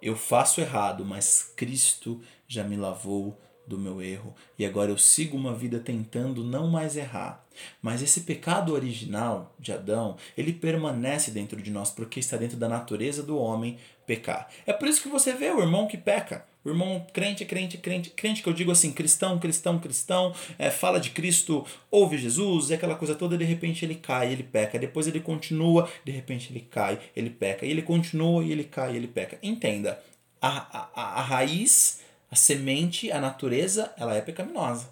Eu 0.00 0.16
faço 0.16 0.60
errado, 0.60 1.04
mas 1.04 1.52
Cristo 1.56 2.20
já 2.46 2.64
me 2.64 2.76
lavou 2.76 3.38
do 3.66 3.78
meu 3.78 4.02
erro 4.02 4.34
e 4.58 4.66
agora 4.66 4.90
eu 4.90 4.98
sigo 4.98 5.36
uma 5.36 5.54
vida 5.54 5.78
tentando 5.78 6.44
não 6.44 6.68
mais 6.68 6.96
errar. 6.96 7.44
Mas 7.80 8.02
esse 8.02 8.22
pecado 8.22 8.72
original 8.72 9.54
de 9.58 9.72
Adão, 9.72 10.16
ele 10.36 10.52
permanece 10.52 11.30
dentro 11.30 11.60
de 11.60 11.70
nós 11.70 11.90
porque 11.90 12.20
está 12.20 12.36
dentro 12.36 12.56
da 12.56 12.68
natureza 12.68 13.22
do 13.22 13.38
homem 13.38 13.78
pecar. 14.06 14.48
É 14.66 14.72
por 14.72 14.88
isso 14.88 15.02
que 15.02 15.08
você 15.08 15.32
vê 15.32 15.50
o 15.50 15.60
irmão 15.60 15.86
que 15.86 15.96
peca. 15.96 16.44
O 16.64 16.68
irmão 16.68 17.04
crente, 17.12 17.44
crente, 17.44 17.76
crente, 17.76 18.10
crente 18.10 18.42
que 18.42 18.48
eu 18.48 18.52
digo 18.52 18.70
assim, 18.70 18.92
cristão, 18.92 19.38
cristão, 19.38 19.80
cristão, 19.80 20.32
é, 20.58 20.70
fala 20.70 21.00
de 21.00 21.10
Cristo, 21.10 21.66
ouve 21.90 22.16
Jesus, 22.16 22.70
é 22.70 22.76
aquela 22.76 22.94
coisa 22.94 23.16
toda, 23.16 23.36
de 23.36 23.44
repente 23.44 23.84
ele 23.84 23.96
cai, 23.96 24.32
ele 24.32 24.44
peca, 24.44 24.78
depois 24.78 25.08
ele 25.08 25.18
continua, 25.18 25.88
de 26.04 26.12
repente 26.12 26.52
ele 26.52 26.60
cai, 26.60 27.00
ele 27.16 27.30
peca, 27.30 27.66
e 27.66 27.70
ele 27.70 27.82
continua 27.82 28.44
e 28.44 28.52
ele 28.52 28.62
cai, 28.62 28.94
ele 28.94 29.08
peca. 29.08 29.38
Entenda, 29.42 30.00
a, 30.40 30.90
a, 30.94 31.20
a 31.20 31.22
raiz 31.22 32.00
a 32.32 32.34
semente, 32.34 33.12
a 33.12 33.20
natureza, 33.20 33.92
ela 33.94 34.16
é 34.16 34.22
pecaminosa. 34.22 34.88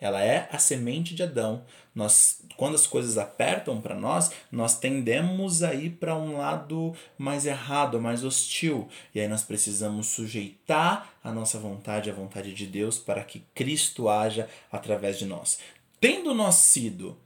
Ela 0.00 0.20
é 0.20 0.48
a 0.50 0.58
semente 0.58 1.14
de 1.14 1.22
Adão. 1.22 1.64
Nós, 1.94 2.42
quando 2.56 2.74
as 2.74 2.88
coisas 2.88 3.16
apertam 3.16 3.80
para 3.80 3.94
nós, 3.94 4.32
nós 4.50 4.76
tendemos 4.76 5.62
a 5.62 5.72
ir 5.72 5.90
para 5.90 6.16
um 6.16 6.38
lado 6.38 6.92
mais 7.16 7.46
errado, 7.46 8.00
mais 8.00 8.24
hostil. 8.24 8.88
E 9.14 9.20
aí 9.20 9.28
nós 9.28 9.44
precisamos 9.44 10.08
sujeitar 10.08 11.14
a 11.22 11.30
nossa 11.30 11.56
vontade 11.56 12.10
à 12.10 12.12
vontade 12.12 12.52
de 12.52 12.66
Deus 12.66 12.98
para 12.98 13.22
que 13.22 13.44
Cristo 13.54 14.08
haja 14.08 14.48
através 14.72 15.20
de 15.20 15.24
nós. 15.24 15.60
Tendo 16.00 16.34
nós 16.34 16.56
sido 16.56 17.16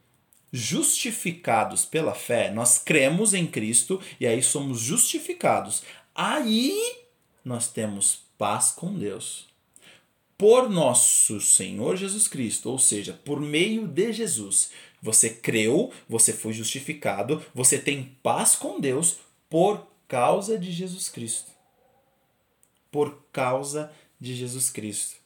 justificados 0.52 1.86
pela 1.86 2.12
fé, 2.12 2.50
nós 2.50 2.76
cremos 2.76 3.32
em 3.32 3.46
Cristo 3.46 4.02
e 4.20 4.26
aí 4.26 4.42
somos 4.42 4.80
justificados. 4.80 5.82
Aí 6.14 7.06
nós 7.42 7.68
temos 7.68 8.25
paz 8.38 8.70
com 8.70 8.94
Deus. 8.94 9.46
Por 10.38 10.68
nosso 10.68 11.40
Senhor 11.40 11.96
Jesus 11.96 12.28
Cristo, 12.28 12.70
ou 12.70 12.78
seja, 12.78 13.18
por 13.24 13.40
meio 13.40 13.86
de 13.86 14.12
Jesus, 14.12 14.70
você 15.00 15.30
creu, 15.30 15.92
você 16.08 16.32
foi 16.32 16.52
justificado, 16.52 17.42
você 17.54 17.78
tem 17.78 18.16
paz 18.22 18.54
com 18.54 18.78
Deus 18.80 19.18
por 19.48 19.86
causa 20.06 20.58
de 20.58 20.70
Jesus 20.70 21.08
Cristo. 21.08 21.50
Por 22.90 23.22
causa 23.32 23.92
de 24.20 24.34
Jesus 24.34 24.70
Cristo. 24.70 25.16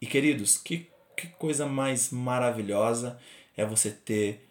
E 0.00 0.06
queridos, 0.06 0.58
que, 0.58 0.88
que 1.16 1.28
coisa 1.28 1.64
mais 1.64 2.10
maravilhosa 2.10 3.18
é 3.56 3.64
você 3.64 3.90
ter 3.90 4.48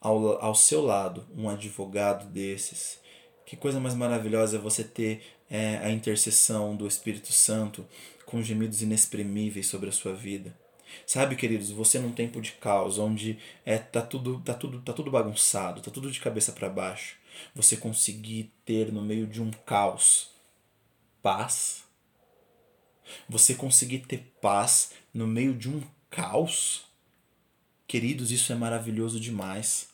ao, 0.00 0.42
ao 0.42 0.54
seu 0.54 0.82
lado 0.82 1.26
um 1.36 1.48
advogado 1.48 2.26
desses. 2.26 2.98
Que 3.44 3.56
coisa 3.56 3.78
mais 3.78 3.94
maravilhosa 3.94 4.56
é 4.56 4.60
você 4.60 4.82
ter 4.82 5.35
é, 5.50 5.78
a 5.78 5.90
intercessão 5.90 6.74
do 6.76 6.86
Espírito 6.86 7.32
Santo 7.32 7.86
com 8.24 8.42
gemidos 8.42 8.82
inexprimíveis 8.82 9.66
sobre 9.66 9.88
a 9.88 9.92
sua 9.92 10.14
vida. 10.14 10.56
Sabe, 11.06 11.36
queridos, 11.36 11.70
você 11.70 11.98
num 11.98 12.12
tempo 12.12 12.40
de 12.40 12.52
caos, 12.52 12.98
onde 12.98 13.38
é 13.64 13.76
tá 13.78 14.02
tudo 14.02 14.40
tá 14.40 14.54
tudo 14.54 14.80
tá 14.80 14.92
tudo 14.92 15.10
bagunçado, 15.10 15.80
tá 15.80 15.90
tudo 15.90 16.10
de 16.10 16.20
cabeça 16.20 16.52
para 16.52 16.68
baixo, 16.68 17.16
você 17.54 17.76
conseguir 17.76 18.52
ter 18.64 18.92
no 18.92 19.02
meio 19.02 19.26
de 19.26 19.42
um 19.42 19.50
caos 19.50 20.30
paz, 21.22 21.82
você 23.28 23.54
conseguir 23.54 24.00
ter 24.00 24.32
paz 24.40 24.92
no 25.12 25.26
meio 25.26 25.54
de 25.54 25.68
um 25.68 25.82
caos, 26.08 26.84
queridos, 27.86 28.30
isso 28.30 28.52
é 28.52 28.56
maravilhoso 28.56 29.18
demais. 29.18 29.88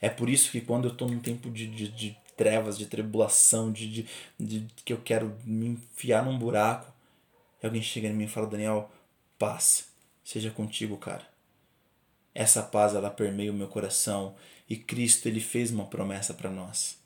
É 0.00 0.08
por 0.08 0.28
isso 0.28 0.50
que 0.50 0.60
quando 0.60 0.86
eu 0.86 0.92
estou 0.92 1.08
num 1.08 1.20
tempo 1.20 1.50
de, 1.50 1.66
de, 1.66 1.88
de 1.88 2.16
trevas, 2.38 2.78
de 2.78 2.86
tribulação, 2.86 3.70
de, 3.70 3.88
de, 3.88 4.06
de 4.38 4.66
que 4.84 4.92
eu 4.92 4.98
quero 4.98 5.36
me 5.44 5.66
enfiar 5.66 6.24
num 6.24 6.38
buraco. 6.38 6.90
E 7.60 7.66
alguém 7.66 7.82
chega 7.82 8.08
em 8.08 8.14
mim 8.14 8.24
e 8.24 8.28
fala, 8.28 8.46
Daniel, 8.46 8.90
paz, 9.38 9.88
seja 10.24 10.50
contigo, 10.50 10.96
cara. 10.96 11.26
Essa 12.34 12.62
paz 12.62 12.94
ela 12.94 13.10
permeia 13.10 13.50
o 13.50 13.54
meu 13.54 13.66
coração 13.66 14.36
e 14.68 14.76
Cristo 14.76 15.26
ele 15.26 15.40
fez 15.40 15.72
uma 15.72 15.86
promessa 15.86 16.32
para 16.32 16.48
nós, 16.48 16.96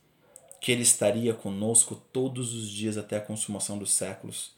que 0.61 0.71
ele 0.71 0.83
estaria 0.83 1.33
conosco 1.33 1.95
todos 2.13 2.53
os 2.53 2.69
dias 2.69 2.99
até 2.99 3.17
a 3.17 3.21
consumação 3.21 3.79
dos 3.79 3.93
séculos. 3.93 4.53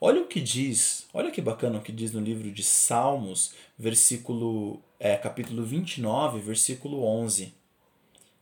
Olha 0.00 0.20
o 0.20 0.26
que 0.26 0.40
diz, 0.40 1.06
olha 1.14 1.30
que 1.30 1.40
bacana 1.40 1.78
o 1.78 1.82
que 1.82 1.92
diz 1.92 2.12
no 2.12 2.20
livro 2.20 2.50
de 2.50 2.62
Salmos, 2.62 3.54
versículo, 3.78 4.82
é, 5.00 5.16
capítulo 5.16 5.64
29, 5.64 6.40
versículo 6.40 7.02
11. 7.04 7.54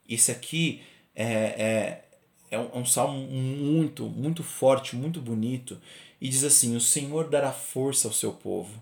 Isso 0.09 0.31
aqui 0.33 0.83
é, 1.17 1.25
é, 1.25 2.05
é, 2.51 2.59
um, 2.59 2.71
é 2.75 2.79
um 2.79 2.85
salmo 2.85 3.19
muito, 3.19 4.07
muito 4.07 4.45
forte, 4.45 4.95
muito 4.95 5.21
bonito. 5.21 5.81
E 6.21 6.29
diz 6.29 6.45
assim: 6.45 6.77
O 6.77 6.81
Senhor 6.81 7.29
dará 7.29 7.51
força 7.51 8.07
ao 8.07 8.15
seu 8.15 8.33
povo. 8.33 8.81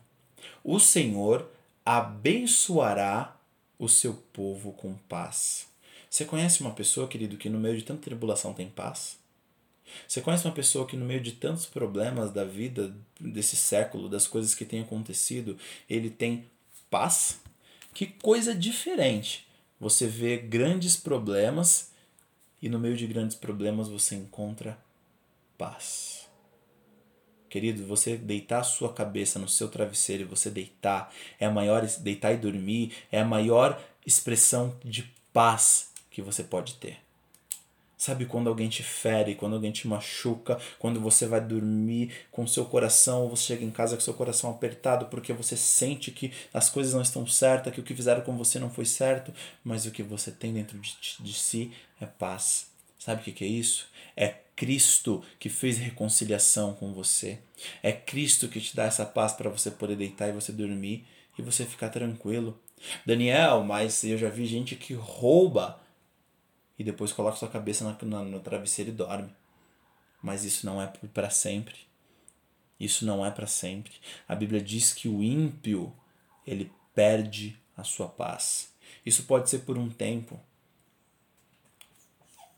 O 0.62 0.80
Senhor 0.80 1.48
abençoará 1.84 3.36
o 3.78 3.88
seu 3.88 4.14
povo 4.32 4.72
com 4.72 4.94
paz. 5.08 5.68
Você 6.10 6.24
conhece 6.24 6.60
uma 6.60 6.72
pessoa, 6.72 7.08
querido, 7.08 7.36
que 7.36 7.48
no 7.48 7.58
meio 7.58 7.76
de 7.76 7.84
tanta 7.84 8.02
tribulação 8.02 8.52
tem 8.52 8.68
paz? 8.68 9.18
Você 10.08 10.20
conhece 10.20 10.46
uma 10.46 10.54
pessoa 10.54 10.86
que 10.86 10.96
no 10.96 11.04
meio 11.04 11.20
de 11.20 11.32
tantos 11.32 11.66
problemas 11.66 12.32
da 12.32 12.44
vida 12.44 12.94
desse 13.20 13.56
século, 13.56 14.08
das 14.08 14.26
coisas 14.26 14.54
que 14.54 14.64
têm 14.64 14.80
acontecido, 14.80 15.56
ele 15.88 16.10
tem 16.10 16.46
paz? 16.90 17.40
Que 17.92 18.06
coisa 18.06 18.54
diferente. 18.54 19.46
Você 19.78 20.06
vê 20.06 20.36
grandes 20.38 20.96
problemas 20.96 21.92
e 22.64 22.68
no 22.70 22.78
meio 22.78 22.96
de 22.96 23.06
grandes 23.06 23.36
problemas 23.36 23.88
você 23.88 24.14
encontra 24.14 24.78
paz. 25.58 26.26
Querido, 27.50 27.86
você 27.86 28.16
deitar 28.16 28.60
a 28.60 28.64
sua 28.64 28.90
cabeça 28.90 29.38
no 29.38 29.46
seu 29.46 29.68
travesseiro 29.68 30.22
e 30.22 30.26
você 30.26 30.48
deitar 30.48 31.12
é 31.38 31.44
a 31.44 31.50
maior 31.50 31.86
deitar 32.00 32.32
e 32.32 32.38
dormir 32.38 32.94
é 33.12 33.20
a 33.20 33.24
maior 33.24 33.78
expressão 34.06 34.74
de 34.82 35.02
paz 35.30 35.92
que 36.10 36.22
você 36.22 36.42
pode 36.42 36.76
ter. 36.76 37.03
Sabe 38.04 38.26
quando 38.26 38.48
alguém 38.48 38.68
te 38.68 38.82
fere, 38.82 39.34
quando 39.34 39.54
alguém 39.54 39.72
te 39.72 39.88
machuca, 39.88 40.60
quando 40.78 41.00
você 41.00 41.24
vai 41.24 41.40
dormir 41.40 42.12
com 42.30 42.46
seu 42.46 42.66
coração, 42.66 43.22
ou 43.22 43.30
você 43.30 43.44
chega 43.44 43.64
em 43.64 43.70
casa 43.70 43.96
com 43.96 44.02
seu 44.02 44.12
coração 44.12 44.50
apertado 44.50 45.06
porque 45.06 45.32
você 45.32 45.56
sente 45.56 46.10
que 46.10 46.30
as 46.52 46.68
coisas 46.68 46.92
não 46.92 47.00
estão 47.00 47.26
certas, 47.26 47.72
que 47.72 47.80
o 47.80 47.82
que 47.82 47.94
fizeram 47.94 48.20
com 48.20 48.36
você 48.36 48.58
não 48.58 48.68
foi 48.68 48.84
certo, 48.84 49.32
mas 49.64 49.86
o 49.86 49.90
que 49.90 50.02
você 50.02 50.30
tem 50.30 50.52
dentro 50.52 50.78
de, 50.78 50.94
de 51.18 51.32
si 51.32 51.72
é 51.98 52.04
paz. 52.04 52.66
Sabe 52.98 53.22
o 53.22 53.24
que, 53.24 53.32
que 53.32 53.44
é 53.44 53.48
isso? 53.48 53.88
É 54.14 54.34
Cristo 54.54 55.24
que 55.38 55.48
fez 55.48 55.78
reconciliação 55.78 56.74
com 56.74 56.92
você. 56.92 57.38
É 57.82 57.90
Cristo 57.90 58.48
que 58.48 58.60
te 58.60 58.76
dá 58.76 58.84
essa 58.84 59.06
paz 59.06 59.32
para 59.32 59.48
você 59.48 59.70
poder 59.70 59.96
deitar 59.96 60.28
e 60.28 60.32
você 60.32 60.52
dormir 60.52 61.06
e 61.38 61.42
você 61.42 61.64
ficar 61.64 61.88
tranquilo. 61.88 62.60
Daniel, 63.06 63.64
mas 63.64 64.04
eu 64.04 64.18
já 64.18 64.28
vi 64.28 64.44
gente 64.44 64.76
que 64.76 64.92
rouba 64.92 65.82
e 66.78 66.84
depois 66.84 67.12
coloca 67.12 67.36
sua 67.36 67.48
cabeça 67.48 67.84
na, 67.84 67.96
na, 68.08 68.24
no 68.24 68.40
travesseiro 68.40 68.90
e 68.90 68.94
dorme. 68.94 69.30
Mas 70.22 70.44
isso 70.44 70.66
não 70.66 70.80
é 70.80 70.86
para 70.86 71.30
sempre. 71.30 71.74
Isso 72.78 73.04
não 73.04 73.24
é 73.24 73.30
para 73.30 73.46
sempre. 73.46 73.92
A 74.26 74.34
Bíblia 74.34 74.60
diz 74.60 74.92
que 74.92 75.08
o 75.08 75.22
ímpio 75.22 75.92
ele 76.46 76.72
perde 76.94 77.56
a 77.76 77.84
sua 77.84 78.08
paz. 78.08 78.72
Isso 79.04 79.24
pode 79.24 79.50
ser 79.50 79.60
por 79.60 79.76
um 79.76 79.88
tempo. 79.88 80.40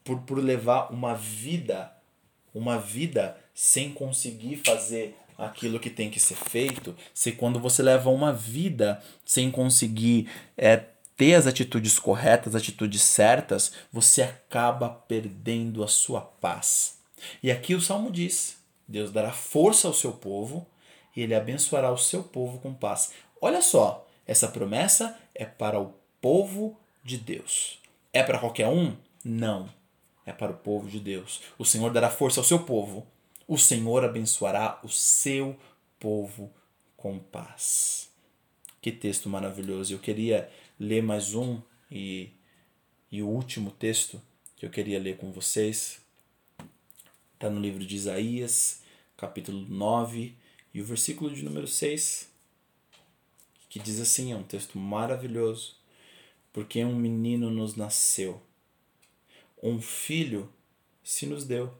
Por, 0.05 0.21
por 0.21 0.39
levar 0.39 0.93
uma 0.93 1.15
vida, 1.15 1.93
uma 2.55 2.79
vida 2.79 3.37
sem 3.53 3.93
conseguir 3.93 4.57
fazer 4.65 5.17
aquilo 5.37 5.81
que 5.81 5.91
tem 5.91 6.11
que 6.11 6.21
ser 6.21 6.37
feito, 6.37 6.97
se 7.13 7.33
quando 7.33 7.61
você 7.61 7.83
leva 7.83 8.09
uma 8.09 8.33
vida 8.33 9.03
sem 9.25 9.51
conseguir 9.51 10.31
é, 10.57 10.85
ter 11.17 11.35
as 11.35 11.47
atitudes 11.47 11.99
corretas, 11.99 12.55
as 12.55 12.63
atitudes 12.63 13.03
certas, 13.03 13.73
você 13.93 14.23
acaba 14.23 14.89
perdendo 14.89 15.83
a 15.83 15.89
sua 15.89 16.21
paz. 16.21 16.99
E 17.43 17.51
aqui 17.51 17.75
o 17.75 17.81
salmo 17.81 18.11
diz: 18.11 18.59
Deus 18.87 19.11
dará 19.11 19.33
força 19.33 19.89
ao 19.89 19.95
seu 19.95 20.13
povo 20.13 20.67
e 21.15 21.23
ele 21.23 21.35
abençoará 21.35 21.91
o 21.91 21.97
seu 21.97 22.23
povo 22.23 22.59
com 22.59 22.75
paz. 22.75 23.13
Olha 23.41 23.63
só, 23.63 24.07
essa 24.27 24.49
promessa 24.49 25.19
é 25.35 25.45
para 25.45 25.81
o 25.81 25.95
povo 26.21 26.79
de 27.03 27.17
Deus. 27.17 27.81
É 28.13 28.23
para 28.23 28.39
qualquer 28.39 28.69
um? 28.69 28.97
Não. 29.25 29.69
É 30.25 30.33
para 30.33 30.53
o 30.53 30.57
povo 30.57 30.89
de 30.89 30.99
Deus. 30.99 31.41
O 31.59 31.65
Senhor 31.65 31.93
dará 31.93 32.11
força 32.11 32.41
ao 32.41 32.45
seu 32.45 32.61
povo. 32.61 33.07
O 33.47 33.57
Senhor 33.57 34.05
abençoará 34.05 34.81
o 34.83 34.89
seu 34.89 35.57
povo 36.01 36.53
com 36.97 37.19
paz. 37.19 38.11
Que 38.83 38.91
texto 38.91 39.29
maravilhoso. 39.29 39.95
Eu 39.95 39.99
queria 39.99 40.51
ler 40.79 41.03
mais 41.03 41.35
um 41.35 41.61
e, 41.91 42.31
e 43.11 43.23
o 43.23 43.29
último 43.29 43.71
texto 43.71 44.21
que 44.57 44.67
eu 44.67 44.71
queria 44.71 44.99
ler 44.99 45.17
com 45.17 45.33
vocês. 45.33 46.01
Está 47.35 47.51
no 47.51 47.61
livro 47.61 47.85
de 47.85 47.97
Isaías, 47.97 48.83
capítulo 49.17 49.67
9, 49.69 50.35
e 50.73 50.81
o 50.81 50.85
versículo 50.85 51.35
de 51.35 51.43
número 51.43 51.67
6, 51.67 52.31
que 53.69 53.79
diz 53.79 54.01
assim: 54.01 54.33
é 54.33 54.37
um 54.37 54.43
texto 54.43 54.79
maravilhoso. 54.79 55.77
Porque 56.53 56.83
um 56.83 56.97
menino 56.97 57.51
nos 57.51 57.77
nasceu, 57.77 58.43
um 59.62 59.79
filho 59.79 60.51
se 61.05 61.27
nos 61.27 61.45
deu, 61.45 61.77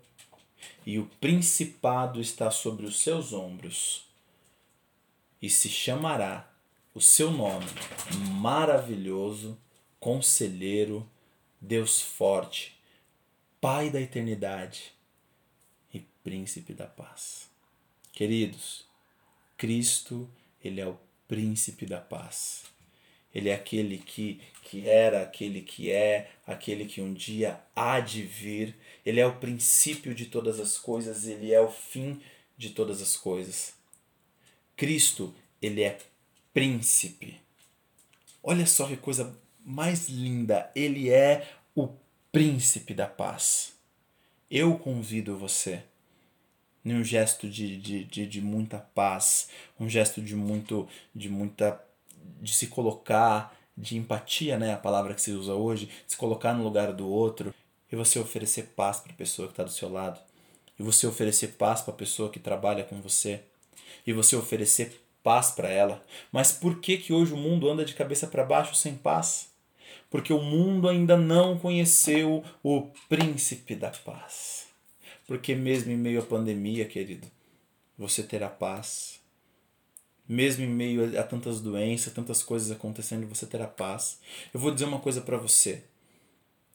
e 0.85 0.99
o 0.99 1.07
principado 1.19 2.21
está 2.21 2.51
sobre 2.51 2.85
os 2.85 3.01
seus 3.01 3.33
ombros, 3.33 4.07
e 5.41 5.49
se 5.49 5.71
chamará 5.71 6.56
o 6.97 7.01
seu 7.03 7.31
nome 7.31 7.67
maravilhoso, 8.41 9.61
conselheiro, 10.01 11.07
Deus 11.61 12.01
forte, 12.01 12.75
Pai 13.61 13.91
da 13.91 14.01
eternidade 14.01 14.95
e 15.93 16.01
príncipe 16.25 16.73
da 16.73 16.87
paz. 16.87 17.51
Queridos, 18.13 18.87
Cristo, 19.59 20.27
ele 20.65 20.81
é 20.81 20.87
o 20.87 20.99
príncipe 21.29 21.85
da 21.85 22.01
paz. 22.01 22.65
Ele 23.35 23.51
é 23.51 23.55
aquele 23.55 23.99
que, 23.99 24.41
que 24.63 24.89
era, 24.89 25.23
aquele 25.23 25.61
que 25.61 25.91
é, 25.91 26.31
aquele 26.47 26.87
que 26.87 27.03
um 27.03 27.13
dia 27.13 27.61
há 27.75 28.01
de 28.01 28.23
vir. 28.23 28.75
Ele 29.05 29.21
é 29.21 29.27
o 29.27 29.37
princípio 29.37 30.15
de 30.15 30.27
todas 30.27 30.59
as 30.59 30.79
coisas, 30.79 31.27
ele 31.27 31.53
é 31.53 31.61
o 31.61 31.71
fim 31.71 32.23
de 32.57 32.71
todas 32.71 33.03
as 33.03 33.17
coisas. 33.19 33.75
Cristo, 34.77 35.35
ele 35.61 35.83
é 35.83 35.99
príncipe. 36.57 37.39
Olha 38.43 38.65
só 38.65 38.87
que 38.87 38.97
coisa 38.97 39.39
mais 39.63 40.09
linda. 40.09 40.71
Ele 40.75 41.11
é 41.11 41.53
o 41.75 41.91
príncipe 42.33 42.95
da 42.95 43.07
paz. 43.07 43.75
Eu 44.51 44.79
convido 44.79 45.37
você, 45.37 45.83
num 46.83 47.05
gesto 47.05 47.47
de, 47.47 47.77
de, 47.77 48.05
de, 48.05 48.27
de 48.27 48.41
muita 48.41 48.79
paz, 48.79 49.51
um 49.79 49.87
gesto 49.87 50.23
de 50.23 50.35
muito, 50.35 50.89
de 51.15 51.29
muita, 51.29 51.79
de 52.41 52.55
se 52.55 52.69
colocar, 52.69 53.55
de 53.77 53.99
empatia, 53.99 54.59
né? 54.59 54.73
A 54.73 54.79
palavra 54.79 55.13
que 55.13 55.21
se 55.21 55.33
usa 55.33 55.53
hoje, 55.53 55.91
se 56.07 56.17
colocar 56.17 56.55
no 56.55 56.65
lugar 56.65 56.91
do 56.95 57.07
outro 57.07 57.55
e 57.93 57.97
você 57.97 58.19
oferecer 58.19 58.73
paz 58.75 58.99
para 58.99 59.13
a 59.13 59.17
pessoa 59.17 59.47
que 59.47 59.53
está 59.53 59.63
do 59.63 59.71
seu 59.71 59.93
lado, 59.93 60.19
e 60.79 60.83
você 60.83 61.07
oferecer 61.07 61.49
paz 61.49 61.83
para 61.83 61.93
a 61.93 61.97
pessoa 61.99 62.31
que 62.31 62.41
trabalha 62.41 62.83
com 62.83 62.99
você, 63.03 63.43
e 64.07 64.13
você 64.15 64.35
oferecer 64.35 65.06
paz 65.27 65.51
para 65.51 65.69
ela. 65.69 66.07
Mas 66.31 66.53
por 66.53 66.79
que 66.79 66.97
que 66.99 67.13
hoje 67.13 67.33
o 67.33 67.37
mundo 67.37 67.69
anda 67.69 67.85
de 67.85 67.95
cabeça 67.95 68.29
para 68.29 68.45
baixo 68.45 68.77
sem 68.77 68.95
paz? 68.95 69.51
Porque 70.09 70.33
o 70.33 70.41
mundo 70.41 70.89
ainda 70.89 71.17
não 71.17 71.59
conheceu 71.59 72.45
o 72.63 72.83
príncipe 73.09 73.75
da 73.75 73.91
paz. 73.91 74.69
Porque 75.27 75.53
mesmo 75.57 75.91
em 75.91 75.97
meio 75.97 76.21
à 76.21 76.23
pandemia, 76.23 76.85
querido, 76.85 77.27
você 77.99 78.23
terá 78.23 78.49
paz. 78.49 79.19
Mesmo 80.29 80.65
em 80.65 80.69
meio 80.69 81.19
a 81.19 81.25
tantas 81.25 81.61
doenças, 81.61 82.13
tantas 82.13 82.45
coisas 82.45 82.71
acontecendo, 82.71 83.27
você 83.27 83.47
terá 83.47 83.67
paz. 83.67 84.21
Eu 84.55 84.61
vou 84.61 84.71
dizer 84.71 84.85
uma 84.85 85.01
coisa 85.01 85.21
para 85.21 85.37
você. 85.37 85.83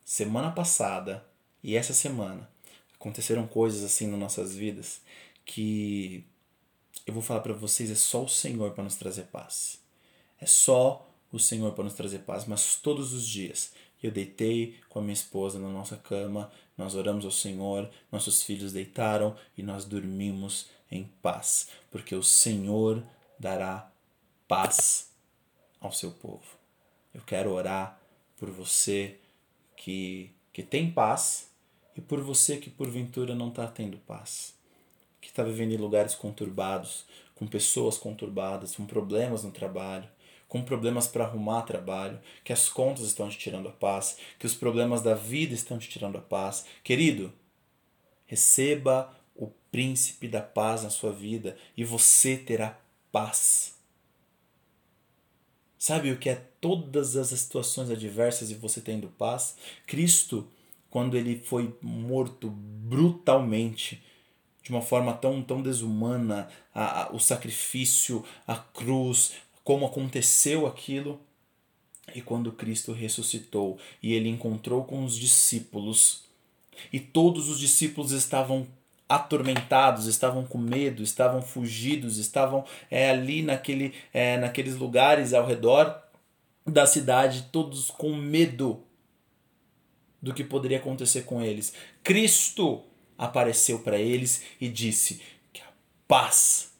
Semana 0.03 0.51
passada 0.51 1.25
e 1.63 1.77
essa 1.77 1.93
semana 1.93 2.49
aconteceram 2.95 3.47
coisas 3.47 3.81
assim 3.81 4.07
nas 4.07 4.19
nossas 4.19 4.53
vidas 4.53 5.01
que 5.45 6.25
eu 7.11 7.15
vou 7.15 7.21
falar 7.21 7.41
para 7.41 7.51
vocês, 7.53 7.91
é 7.91 7.95
só 7.95 8.23
o 8.23 8.29
Senhor 8.29 8.71
para 8.71 8.85
nos 8.85 8.95
trazer 8.95 9.23
paz. 9.23 9.81
É 10.39 10.45
só 10.45 11.05
o 11.29 11.37
Senhor 11.37 11.73
para 11.73 11.83
nos 11.83 11.93
trazer 11.93 12.19
paz, 12.19 12.45
mas 12.45 12.77
todos 12.77 13.11
os 13.11 13.27
dias 13.27 13.73
eu 14.01 14.09
deitei 14.09 14.79
com 14.87 14.99
a 14.99 15.01
minha 15.01 15.13
esposa 15.13 15.59
na 15.59 15.67
nossa 15.67 15.97
cama, 15.97 16.49
nós 16.77 16.95
oramos 16.95 17.25
ao 17.25 17.31
Senhor, 17.31 17.89
nossos 18.09 18.41
filhos 18.41 18.71
deitaram 18.71 19.35
e 19.57 19.61
nós 19.61 19.83
dormimos 19.83 20.69
em 20.89 21.03
paz, 21.21 21.67
porque 21.91 22.15
o 22.15 22.23
Senhor 22.23 23.03
dará 23.37 23.91
paz 24.47 25.11
ao 25.81 25.91
seu 25.91 26.11
povo. 26.11 26.45
Eu 27.13 27.21
quero 27.23 27.51
orar 27.51 28.01
por 28.37 28.49
você 28.49 29.19
que, 29.75 30.31
que 30.53 30.63
tem 30.63 30.89
paz 30.89 31.51
e 31.93 31.99
por 31.99 32.21
você 32.21 32.55
que 32.55 32.69
porventura 32.69 33.35
não 33.35 33.49
está 33.49 33.67
tendo 33.67 33.97
paz 33.97 34.60
está 35.31 35.43
vivendo 35.43 35.71
em 35.71 35.77
lugares 35.77 36.13
conturbados, 36.13 37.05
com 37.33 37.47
pessoas 37.47 37.97
conturbadas, 37.97 38.75
com 38.75 38.85
problemas 38.85 39.43
no 39.43 39.51
trabalho, 39.51 40.07
com 40.47 40.61
problemas 40.61 41.07
para 41.07 41.23
arrumar 41.23 41.61
trabalho, 41.61 42.19
que 42.43 42.51
as 42.51 42.67
contas 42.67 43.05
estão 43.05 43.29
te 43.29 43.37
tirando 43.37 43.69
a 43.69 43.71
paz, 43.71 44.17
que 44.37 44.45
os 44.45 44.53
problemas 44.53 45.01
da 45.01 45.13
vida 45.13 45.53
estão 45.53 45.79
te 45.79 45.89
tirando 45.89 46.17
a 46.17 46.21
paz. 46.21 46.65
Querido, 46.83 47.33
receba 48.25 49.17
o 49.33 49.47
príncipe 49.71 50.27
da 50.27 50.41
paz 50.41 50.83
na 50.83 50.89
sua 50.89 51.13
vida 51.13 51.57
e 51.75 51.85
você 51.85 52.35
terá 52.35 52.77
paz. 53.11 53.79
Sabe 55.77 56.11
o 56.11 56.17
que 56.17 56.29
é 56.29 56.35
todas 56.59 57.15
as 57.15 57.29
situações 57.29 57.89
adversas 57.89 58.51
e 58.51 58.55
você 58.55 58.81
tendo 58.81 59.07
paz? 59.07 59.55
Cristo, 59.87 60.47
quando 60.89 61.15
ele 61.15 61.39
foi 61.39 61.75
morto 61.81 62.49
brutalmente, 62.49 64.03
de 64.71 64.75
uma 64.75 64.81
forma 64.81 65.11
tão, 65.11 65.41
tão 65.41 65.61
desumana, 65.61 66.47
a, 66.73 67.03
a, 67.03 67.11
o 67.11 67.19
sacrifício, 67.19 68.23
a 68.47 68.55
cruz, 68.55 69.33
como 69.65 69.85
aconteceu 69.85 70.65
aquilo. 70.65 71.19
E 72.15 72.21
quando 72.21 72.53
Cristo 72.53 72.93
ressuscitou 72.93 73.77
e 74.01 74.13
ele 74.13 74.29
encontrou 74.29 74.85
com 74.85 75.03
os 75.03 75.17
discípulos, 75.17 76.23
e 76.91 77.01
todos 77.01 77.49
os 77.49 77.59
discípulos 77.59 78.13
estavam 78.13 78.65
atormentados, 79.09 80.05
estavam 80.05 80.45
com 80.45 80.57
medo, 80.57 81.03
estavam 81.03 81.41
fugidos, 81.41 82.17
estavam 82.17 82.63
é, 82.89 83.09
ali 83.09 83.41
naquele, 83.41 83.93
é, 84.13 84.37
naqueles 84.37 84.77
lugares 84.77 85.33
ao 85.33 85.45
redor 85.45 86.01
da 86.65 86.85
cidade, 86.85 87.49
todos 87.51 87.91
com 87.91 88.15
medo 88.15 88.81
do 90.21 90.33
que 90.33 90.45
poderia 90.45 90.77
acontecer 90.77 91.23
com 91.23 91.41
eles. 91.41 91.73
Cristo 92.01 92.85
apareceu 93.21 93.77
para 93.77 93.99
eles 93.99 94.41
e 94.59 94.67
disse: 94.67 95.21
Que 95.53 95.61
a 95.61 95.71
paz 96.07 96.73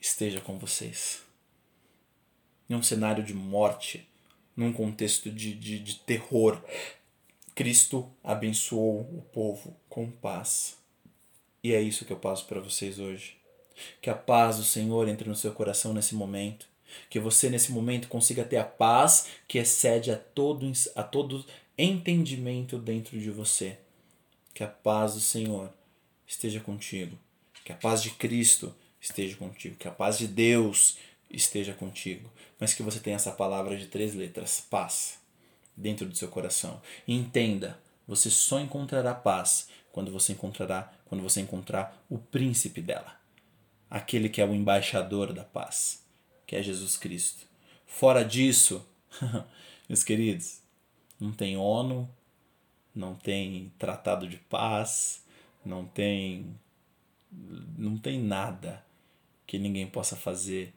esteja 0.00 0.40
com 0.40 0.56
vocês. 0.56 1.22
Em 2.68 2.74
um 2.76 2.82
cenário 2.82 3.24
de 3.24 3.34
morte, 3.34 4.08
num 4.56 4.72
contexto 4.72 5.28
de, 5.28 5.52
de, 5.52 5.80
de 5.80 5.96
terror, 5.96 6.62
Cristo 7.56 8.08
abençoou 8.22 9.00
o 9.00 9.22
povo 9.32 9.76
com 9.88 10.08
paz. 10.08 10.78
E 11.62 11.74
é 11.74 11.82
isso 11.82 12.04
que 12.04 12.12
eu 12.12 12.18
passo 12.18 12.46
para 12.46 12.60
vocês 12.60 13.00
hoje. 13.00 13.36
Que 14.00 14.08
a 14.08 14.14
paz 14.14 14.58
do 14.58 14.64
Senhor 14.64 15.08
entre 15.08 15.28
no 15.28 15.34
seu 15.34 15.52
coração 15.52 15.92
nesse 15.92 16.14
momento. 16.14 16.68
Que 17.08 17.18
você 17.18 17.50
nesse 17.50 17.72
momento 17.72 18.08
consiga 18.08 18.44
ter 18.44 18.58
a 18.58 18.64
paz 18.64 19.26
que 19.46 19.58
excede 19.58 20.12
a 20.12 20.16
todo, 20.16 20.70
a 20.94 21.02
todo 21.02 21.44
entendimento 21.76 22.78
dentro 22.78 23.18
de 23.18 23.30
você. 23.30 23.78
Que 24.54 24.62
a 24.62 24.68
paz 24.68 25.14
do 25.14 25.20
Senhor 25.20 25.72
esteja 26.30 26.60
contigo. 26.60 27.18
Que 27.64 27.72
a 27.72 27.76
paz 27.76 28.02
de 28.02 28.10
Cristo 28.10 28.74
esteja 29.00 29.36
contigo. 29.36 29.76
Que 29.76 29.88
a 29.88 29.90
paz 29.90 30.16
de 30.16 30.28
Deus 30.28 30.96
esteja 31.28 31.74
contigo. 31.74 32.30
Mas 32.58 32.72
que 32.72 32.82
você 32.82 33.00
tenha 33.00 33.16
essa 33.16 33.32
palavra 33.32 33.76
de 33.76 33.86
três 33.86 34.14
letras: 34.14 34.64
paz, 34.70 35.18
dentro 35.76 36.06
do 36.08 36.16
seu 36.16 36.28
coração. 36.28 36.80
E 37.06 37.14
entenda, 37.14 37.78
você 38.06 38.30
só 38.30 38.60
encontrará 38.60 39.14
paz 39.14 39.68
quando 39.92 40.12
você 40.12 40.32
encontrará, 40.32 40.92
quando 41.06 41.22
você 41.22 41.40
encontrar 41.40 42.02
o 42.08 42.18
príncipe 42.18 42.80
dela. 42.80 43.18
Aquele 43.90 44.28
que 44.28 44.40
é 44.40 44.46
o 44.46 44.54
embaixador 44.54 45.32
da 45.32 45.42
paz, 45.42 46.04
que 46.46 46.54
é 46.54 46.62
Jesus 46.62 46.96
Cristo. 46.96 47.44
Fora 47.84 48.24
disso, 48.24 48.86
meus 49.88 50.04
queridos, 50.04 50.60
não 51.18 51.32
tem 51.32 51.56
ONU, 51.56 52.08
não 52.94 53.16
tem 53.16 53.72
tratado 53.76 54.28
de 54.28 54.36
paz, 54.36 55.24
não 55.64 55.86
tem 55.86 56.58
não 57.78 57.96
tem 57.96 58.18
nada 58.20 58.84
que 59.46 59.58
ninguém 59.58 59.86
possa 59.86 60.16
fazer 60.16 60.74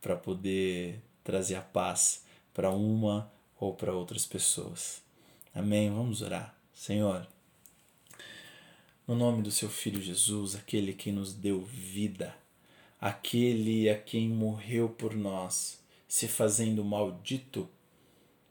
para 0.00 0.16
poder 0.16 1.00
trazer 1.24 1.54
a 1.54 1.62
paz 1.62 2.24
para 2.52 2.70
uma 2.70 3.30
ou 3.58 3.74
para 3.74 3.94
outras 3.94 4.26
pessoas. 4.26 5.02
Amém. 5.54 5.90
Vamos 5.90 6.20
orar. 6.20 6.54
Senhor, 6.74 7.26
no 9.06 9.14
nome 9.14 9.42
do 9.42 9.50
seu 9.50 9.68
filho 9.68 10.00
Jesus, 10.00 10.54
aquele 10.54 10.92
que 10.92 11.12
nos 11.12 11.32
deu 11.32 11.60
vida, 11.60 12.34
aquele 13.00 13.88
a 13.88 13.98
quem 13.98 14.28
morreu 14.28 14.88
por 14.88 15.14
nós, 15.14 15.82
se 16.08 16.26
fazendo 16.26 16.84
maldito, 16.84 17.68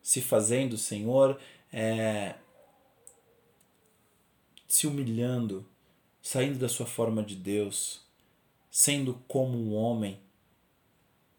se 0.01 0.21
fazendo, 0.21 0.77
Senhor, 0.77 1.39
é, 1.71 2.35
se 4.72 4.88
humilhando, 4.88 5.67
saindo 6.22 6.57
da 6.57 6.69
sua 6.69 6.86
forma 6.86 7.22
de 7.22 7.36
Deus, 7.36 8.05
sendo 8.69 9.22
como 9.28 9.57
um 9.57 9.76
homem, 9.76 10.17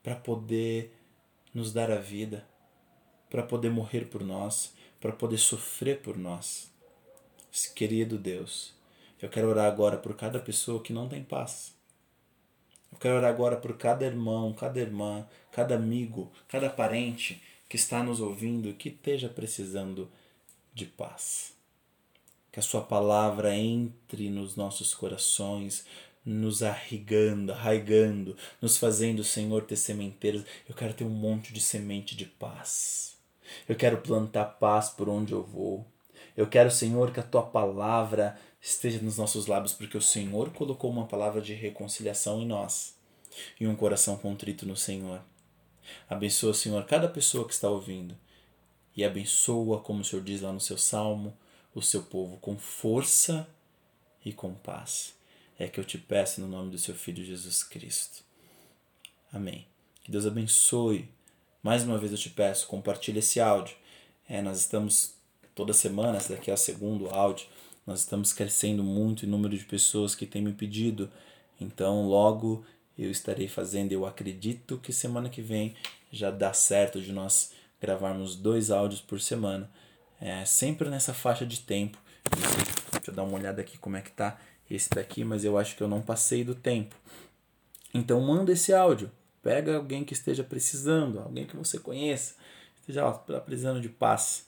para 0.03 0.15
poder 0.15 0.95
nos 1.55 1.73
dar 1.73 1.91
a 1.91 1.97
vida, 1.97 2.47
para 3.31 3.43
poder 3.43 3.71
morrer 3.71 4.11
por 4.11 4.23
nós, 4.23 4.75
para 5.01 5.13
poder 5.13 5.39
sofrer 5.39 6.03
por 6.03 6.19
nós. 6.19 6.71
Querido 7.75 8.19
Deus, 8.19 8.75
eu 9.19 9.31
quero 9.31 9.49
orar 9.49 9.65
agora 9.65 9.97
por 9.97 10.15
cada 10.15 10.39
pessoa 10.39 10.83
que 10.83 10.93
não 10.93 11.09
tem 11.09 11.25
paz. 11.25 11.75
Eu 12.93 12.99
quero 12.99 13.17
orar 13.17 13.31
agora 13.31 13.57
por 13.57 13.79
cada 13.79 14.05
irmão, 14.05 14.53
cada 14.53 14.79
irmã, 14.79 15.27
cada 15.51 15.75
amigo, 15.75 16.31
cada 16.47 16.69
parente 16.69 17.43
que 17.67 17.77
está 17.77 18.03
nos 18.03 18.21
ouvindo 18.21 18.75
que 18.75 18.91
esteja 18.91 19.31
precisando 19.31 20.11
de 20.75 20.85
paz 20.85 21.62
que 22.53 22.61
a 22.61 22.63
Sua 22.63 22.83
palavra 22.83 23.57
entre 23.57 24.29
nos 24.29 24.55
nossos 24.55 24.95
corações, 24.95 25.87
nos 26.25 26.63
arraigando, 26.63 27.53
arraigando, 27.53 28.37
nos 28.61 28.77
fazendo, 28.77 29.25
Senhor, 29.25 29.63
ter 29.63 29.77
sementeiros. 29.77 30.45
Eu 30.69 30.75
quero 30.75 30.95
ter 30.95 31.05
um 31.05 31.11
monte 31.11 31.53
de 31.53 31.61
semente 31.61 32.15
de 32.15 32.27
paz. 32.27 33.17
Eu 33.69 33.75
quero 33.75 33.99
plantar 33.99 34.45
paz 34.45 34.91
por 34.91 35.09
onde 35.09 35.33
eu 35.33 35.43
vou. 35.43 35.87
Eu 36.37 36.47
quero, 36.47 36.71
Senhor, 36.71 37.11
que 37.11 37.21
a 37.21 37.25
tua 37.25 37.43
palavra 37.43 38.39
esteja 38.61 39.01
nos 39.01 39.19
nossos 39.19 39.47
lábios, 39.47 39.73
porque 39.73 39.97
o 39.97 40.03
Senhor 40.03 40.51
colocou 40.51 40.91
uma 40.91 41.07
palavra 41.07 41.41
de 41.41 41.53
reconciliação 41.53 42.41
em 42.41 42.47
nós 42.47 42.97
e 43.59 43.67
um 43.67 43.75
coração 43.75 44.17
contrito 44.17 44.67
no 44.67 44.77
Senhor. 44.77 45.21
Abençoa, 46.09 46.55
Senhor, 46.55 46.85
cada 46.85 47.09
pessoa 47.09 47.47
que 47.47 47.53
está 47.53 47.69
ouvindo 47.69 48.17
e 48.97 49.05
abençoa, 49.05 49.81
como 49.81 50.01
o 50.01 50.05
Senhor 50.05 50.23
diz 50.23 50.41
lá 50.41 50.53
no 50.53 50.61
seu 50.61 50.79
salmo, 50.79 51.37
o 51.75 51.83
seu 51.83 52.03
povo 52.03 52.37
com 52.39 52.59
força 52.59 53.49
e 54.25 54.33
com 54.33 54.55
paz. 54.55 55.15
É 55.59 55.69
que 55.69 55.79
eu 55.79 55.85
te 55.85 55.99
peço 55.99 56.41
no 56.41 56.49
nome 56.49 56.71
do 56.71 56.79
seu 56.79 56.95
Filho 56.95 57.25
Jesus 57.25 57.63
Cristo. 57.63 58.23
Amém. 59.33 59.67
Que 60.03 60.11
Deus 60.11 60.27
abençoe. 60.27 61.09
Mais 61.63 61.85
uma 61.85 61.99
vez 61.99 62.13
eu 62.13 62.19
te 62.19 62.31
peço, 62.31 62.67
compartilhe 62.67 63.21
esse 63.21 63.41
áudio. 63.41 63.77
É, 64.29 64.43
nós 64.43 64.59
estamos 64.59 65.15
toda 65.55 65.73
semana, 65.73 66.19
esse 66.19 66.33
daqui 66.33 66.51
é 66.51 66.55
o 66.55 66.57
segundo 66.57 67.09
áudio. 67.09 67.47
Nós 67.87 68.01
estamos 68.01 68.33
crescendo 68.33 68.83
muito 68.83 69.25
em 69.25 69.29
número 69.29 69.57
de 69.57 69.65
pessoas 69.65 70.15
que 70.15 70.27
têm 70.27 70.43
me 70.43 70.53
pedido. 70.53 71.11
Então, 71.61 72.09
logo 72.09 72.65
eu 72.99 73.11
estarei 73.11 73.49
fazendo. 73.49 73.93
Eu 73.93 74.05
acredito 74.05 74.79
que 74.79 74.93
semana 74.93 75.29
que 75.29 75.41
vem 75.41 75.75
já 76.11 76.31
dá 76.31 76.53
certo 76.53 77.01
de 77.01 77.13
nós 77.13 77.53
gravarmos 77.81 78.37
dois 78.37 78.71
áudios 78.71 79.01
por 79.01 79.21
semana 79.21 79.71
é, 80.23 80.45
sempre 80.45 80.89
nessa 80.89 81.13
faixa 81.13 81.45
de 81.45 81.61
tempo. 81.61 81.99
Deixa 82.93 83.11
eu 83.11 83.15
dar 83.15 83.25
uma 83.25 83.37
olhada 83.37 83.61
aqui 83.61 83.77
como 83.77 83.97
é 83.97 84.01
que 84.01 84.13
tá 84.13 84.39
esse 84.71 84.89
daqui, 84.89 85.25
mas 85.25 85.45
eu 85.45 85.59
acho 85.59 85.77
que 85.77 85.83
eu 85.83 85.89
não 85.89 86.01
passei 86.01 86.45
do 86.45 86.55
tempo. 86.55 86.95
Então 87.93 88.21
manda 88.21 88.53
esse 88.53 88.73
áudio. 88.73 89.11
Pega 89.43 89.77
alguém 89.77 90.05
que 90.05 90.13
esteja 90.13 90.45
precisando, 90.45 91.19
alguém 91.19 91.45
que 91.45 91.57
você 91.57 91.77
conheça, 91.77 92.37
esteja 92.81 93.05
ó, 93.05 93.13
precisando 93.41 93.81
de 93.81 93.89
paz. 93.89 94.47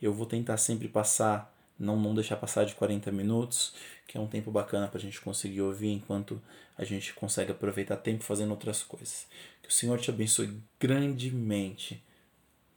Eu 0.00 0.14
vou 0.14 0.24
tentar 0.24 0.56
sempre 0.56 0.86
passar, 0.86 1.52
não, 1.76 1.96
não 1.96 2.14
deixar 2.14 2.36
passar 2.36 2.64
de 2.64 2.76
40 2.76 3.10
minutos, 3.10 3.74
que 4.06 4.16
é 4.16 4.20
um 4.20 4.28
tempo 4.28 4.52
bacana 4.52 4.86
para 4.86 4.98
a 4.98 5.02
gente 5.02 5.20
conseguir 5.20 5.62
ouvir 5.62 5.90
enquanto 5.90 6.40
a 6.76 6.84
gente 6.84 7.12
consegue 7.12 7.50
aproveitar 7.50 7.96
tempo 7.96 8.22
fazendo 8.22 8.50
outras 8.50 8.84
coisas. 8.84 9.26
Que 9.60 9.68
o 9.68 9.72
Senhor 9.72 9.98
te 9.98 10.10
abençoe 10.10 10.56
grandemente 10.78 12.00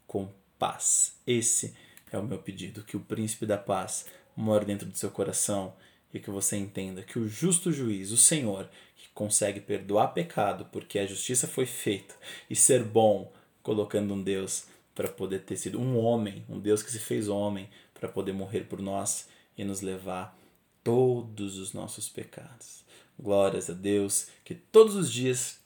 com 0.07 0.27
paz. 0.57 1.15
Esse 1.27 1.75
é 2.11 2.17
o 2.17 2.23
meu 2.23 2.37
pedido, 2.37 2.83
que 2.83 2.97
o 2.97 3.01
príncipe 3.01 3.45
da 3.45 3.57
paz 3.57 4.05
more 4.35 4.65
dentro 4.65 4.87
do 4.87 4.97
seu 4.97 5.09
coração 5.09 5.73
e 6.13 6.19
que 6.19 6.29
você 6.29 6.57
entenda 6.57 7.03
que 7.03 7.17
o 7.17 7.27
justo 7.27 7.71
juiz, 7.71 8.11
o 8.11 8.17
Senhor, 8.17 8.69
que 8.97 9.07
consegue 9.13 9.59
perdoar 9.59 10.09
pecado 10.09 10.65
porque 10.71 10.99
a 10.99 11.05
justiça 11.05 11.47
foi 11.47 11.65
feita 11.65 12.13
e 12.49 12.55
ser 12.55 12.83
bom, 12.83 13.31
colocando 13.63 14.13
um 14.13 14.21
Deus 14.21 14.65
para 14.93 15.07
poder 15.07 15.39
ter 15.41 15.55
sido 15.57 15.79
um 15.79 15.97
homem, 15.97 16.43
um 16.49 16.59
Deus 16.59 16.83
que 16.83 16.91
se 16.91 16.99
fez 16.99 17.27
homem 17.27 17.69
para 17.93 18.09
poder 18.09 18.33
morrer 18.33 18.61
por 18.61 18.81
nós 18.81 19.27
e 19.57 19.63
nos 19.63 19.81
levar 19.81 20.37
todos 20.83 21.57
os 21.57 21.73
nossos 21.73 22.09
pecados. 22.09 22.83
Glórias 23.17 23.69
a 23.69 23.73
Deus, 23.73 24.27
que 24.43 24.55
todos 24.55 24.95
os 24.95 25.11
dias 25.11 25.59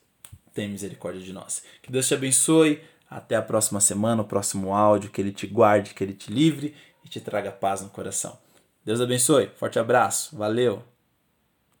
tem 0.52 0.68
misericórdia 0.68 1.22
de 1.22 1.32
nós. 1.32 1.62
Que 1.82 1.90
Deus 1.90 2.06
te 2.06 2.14
abençoe. 2.14 2.80
Até 3.08 3.36
a 3.36 3.42
próxima 3.42 3.80
semana, 3.80 4.22
o 4.22 4.26
próximo 4.26 4.74
áudio. 4.74 5.10
Que 5.10 5.20
Ele 5.20 5.32
te 5.32 5.46
guarde, 5.46 5.94
que 5.94 6.02
Ele 6.02 6.14
te 6.14 6.32
livre 6.32 6.74
e 7.04 7.08
te 7.08 7.20
traga 7.20 7.50
paz 7.50 7.82
no 7.82 7.88
coração. 7.88 8.38
Deus 8.84 9.00
abençoe. 9.00 9.50
Forte 9.56 9.78
abraço. 9.78 10.36
Valeu. 10.36 10.95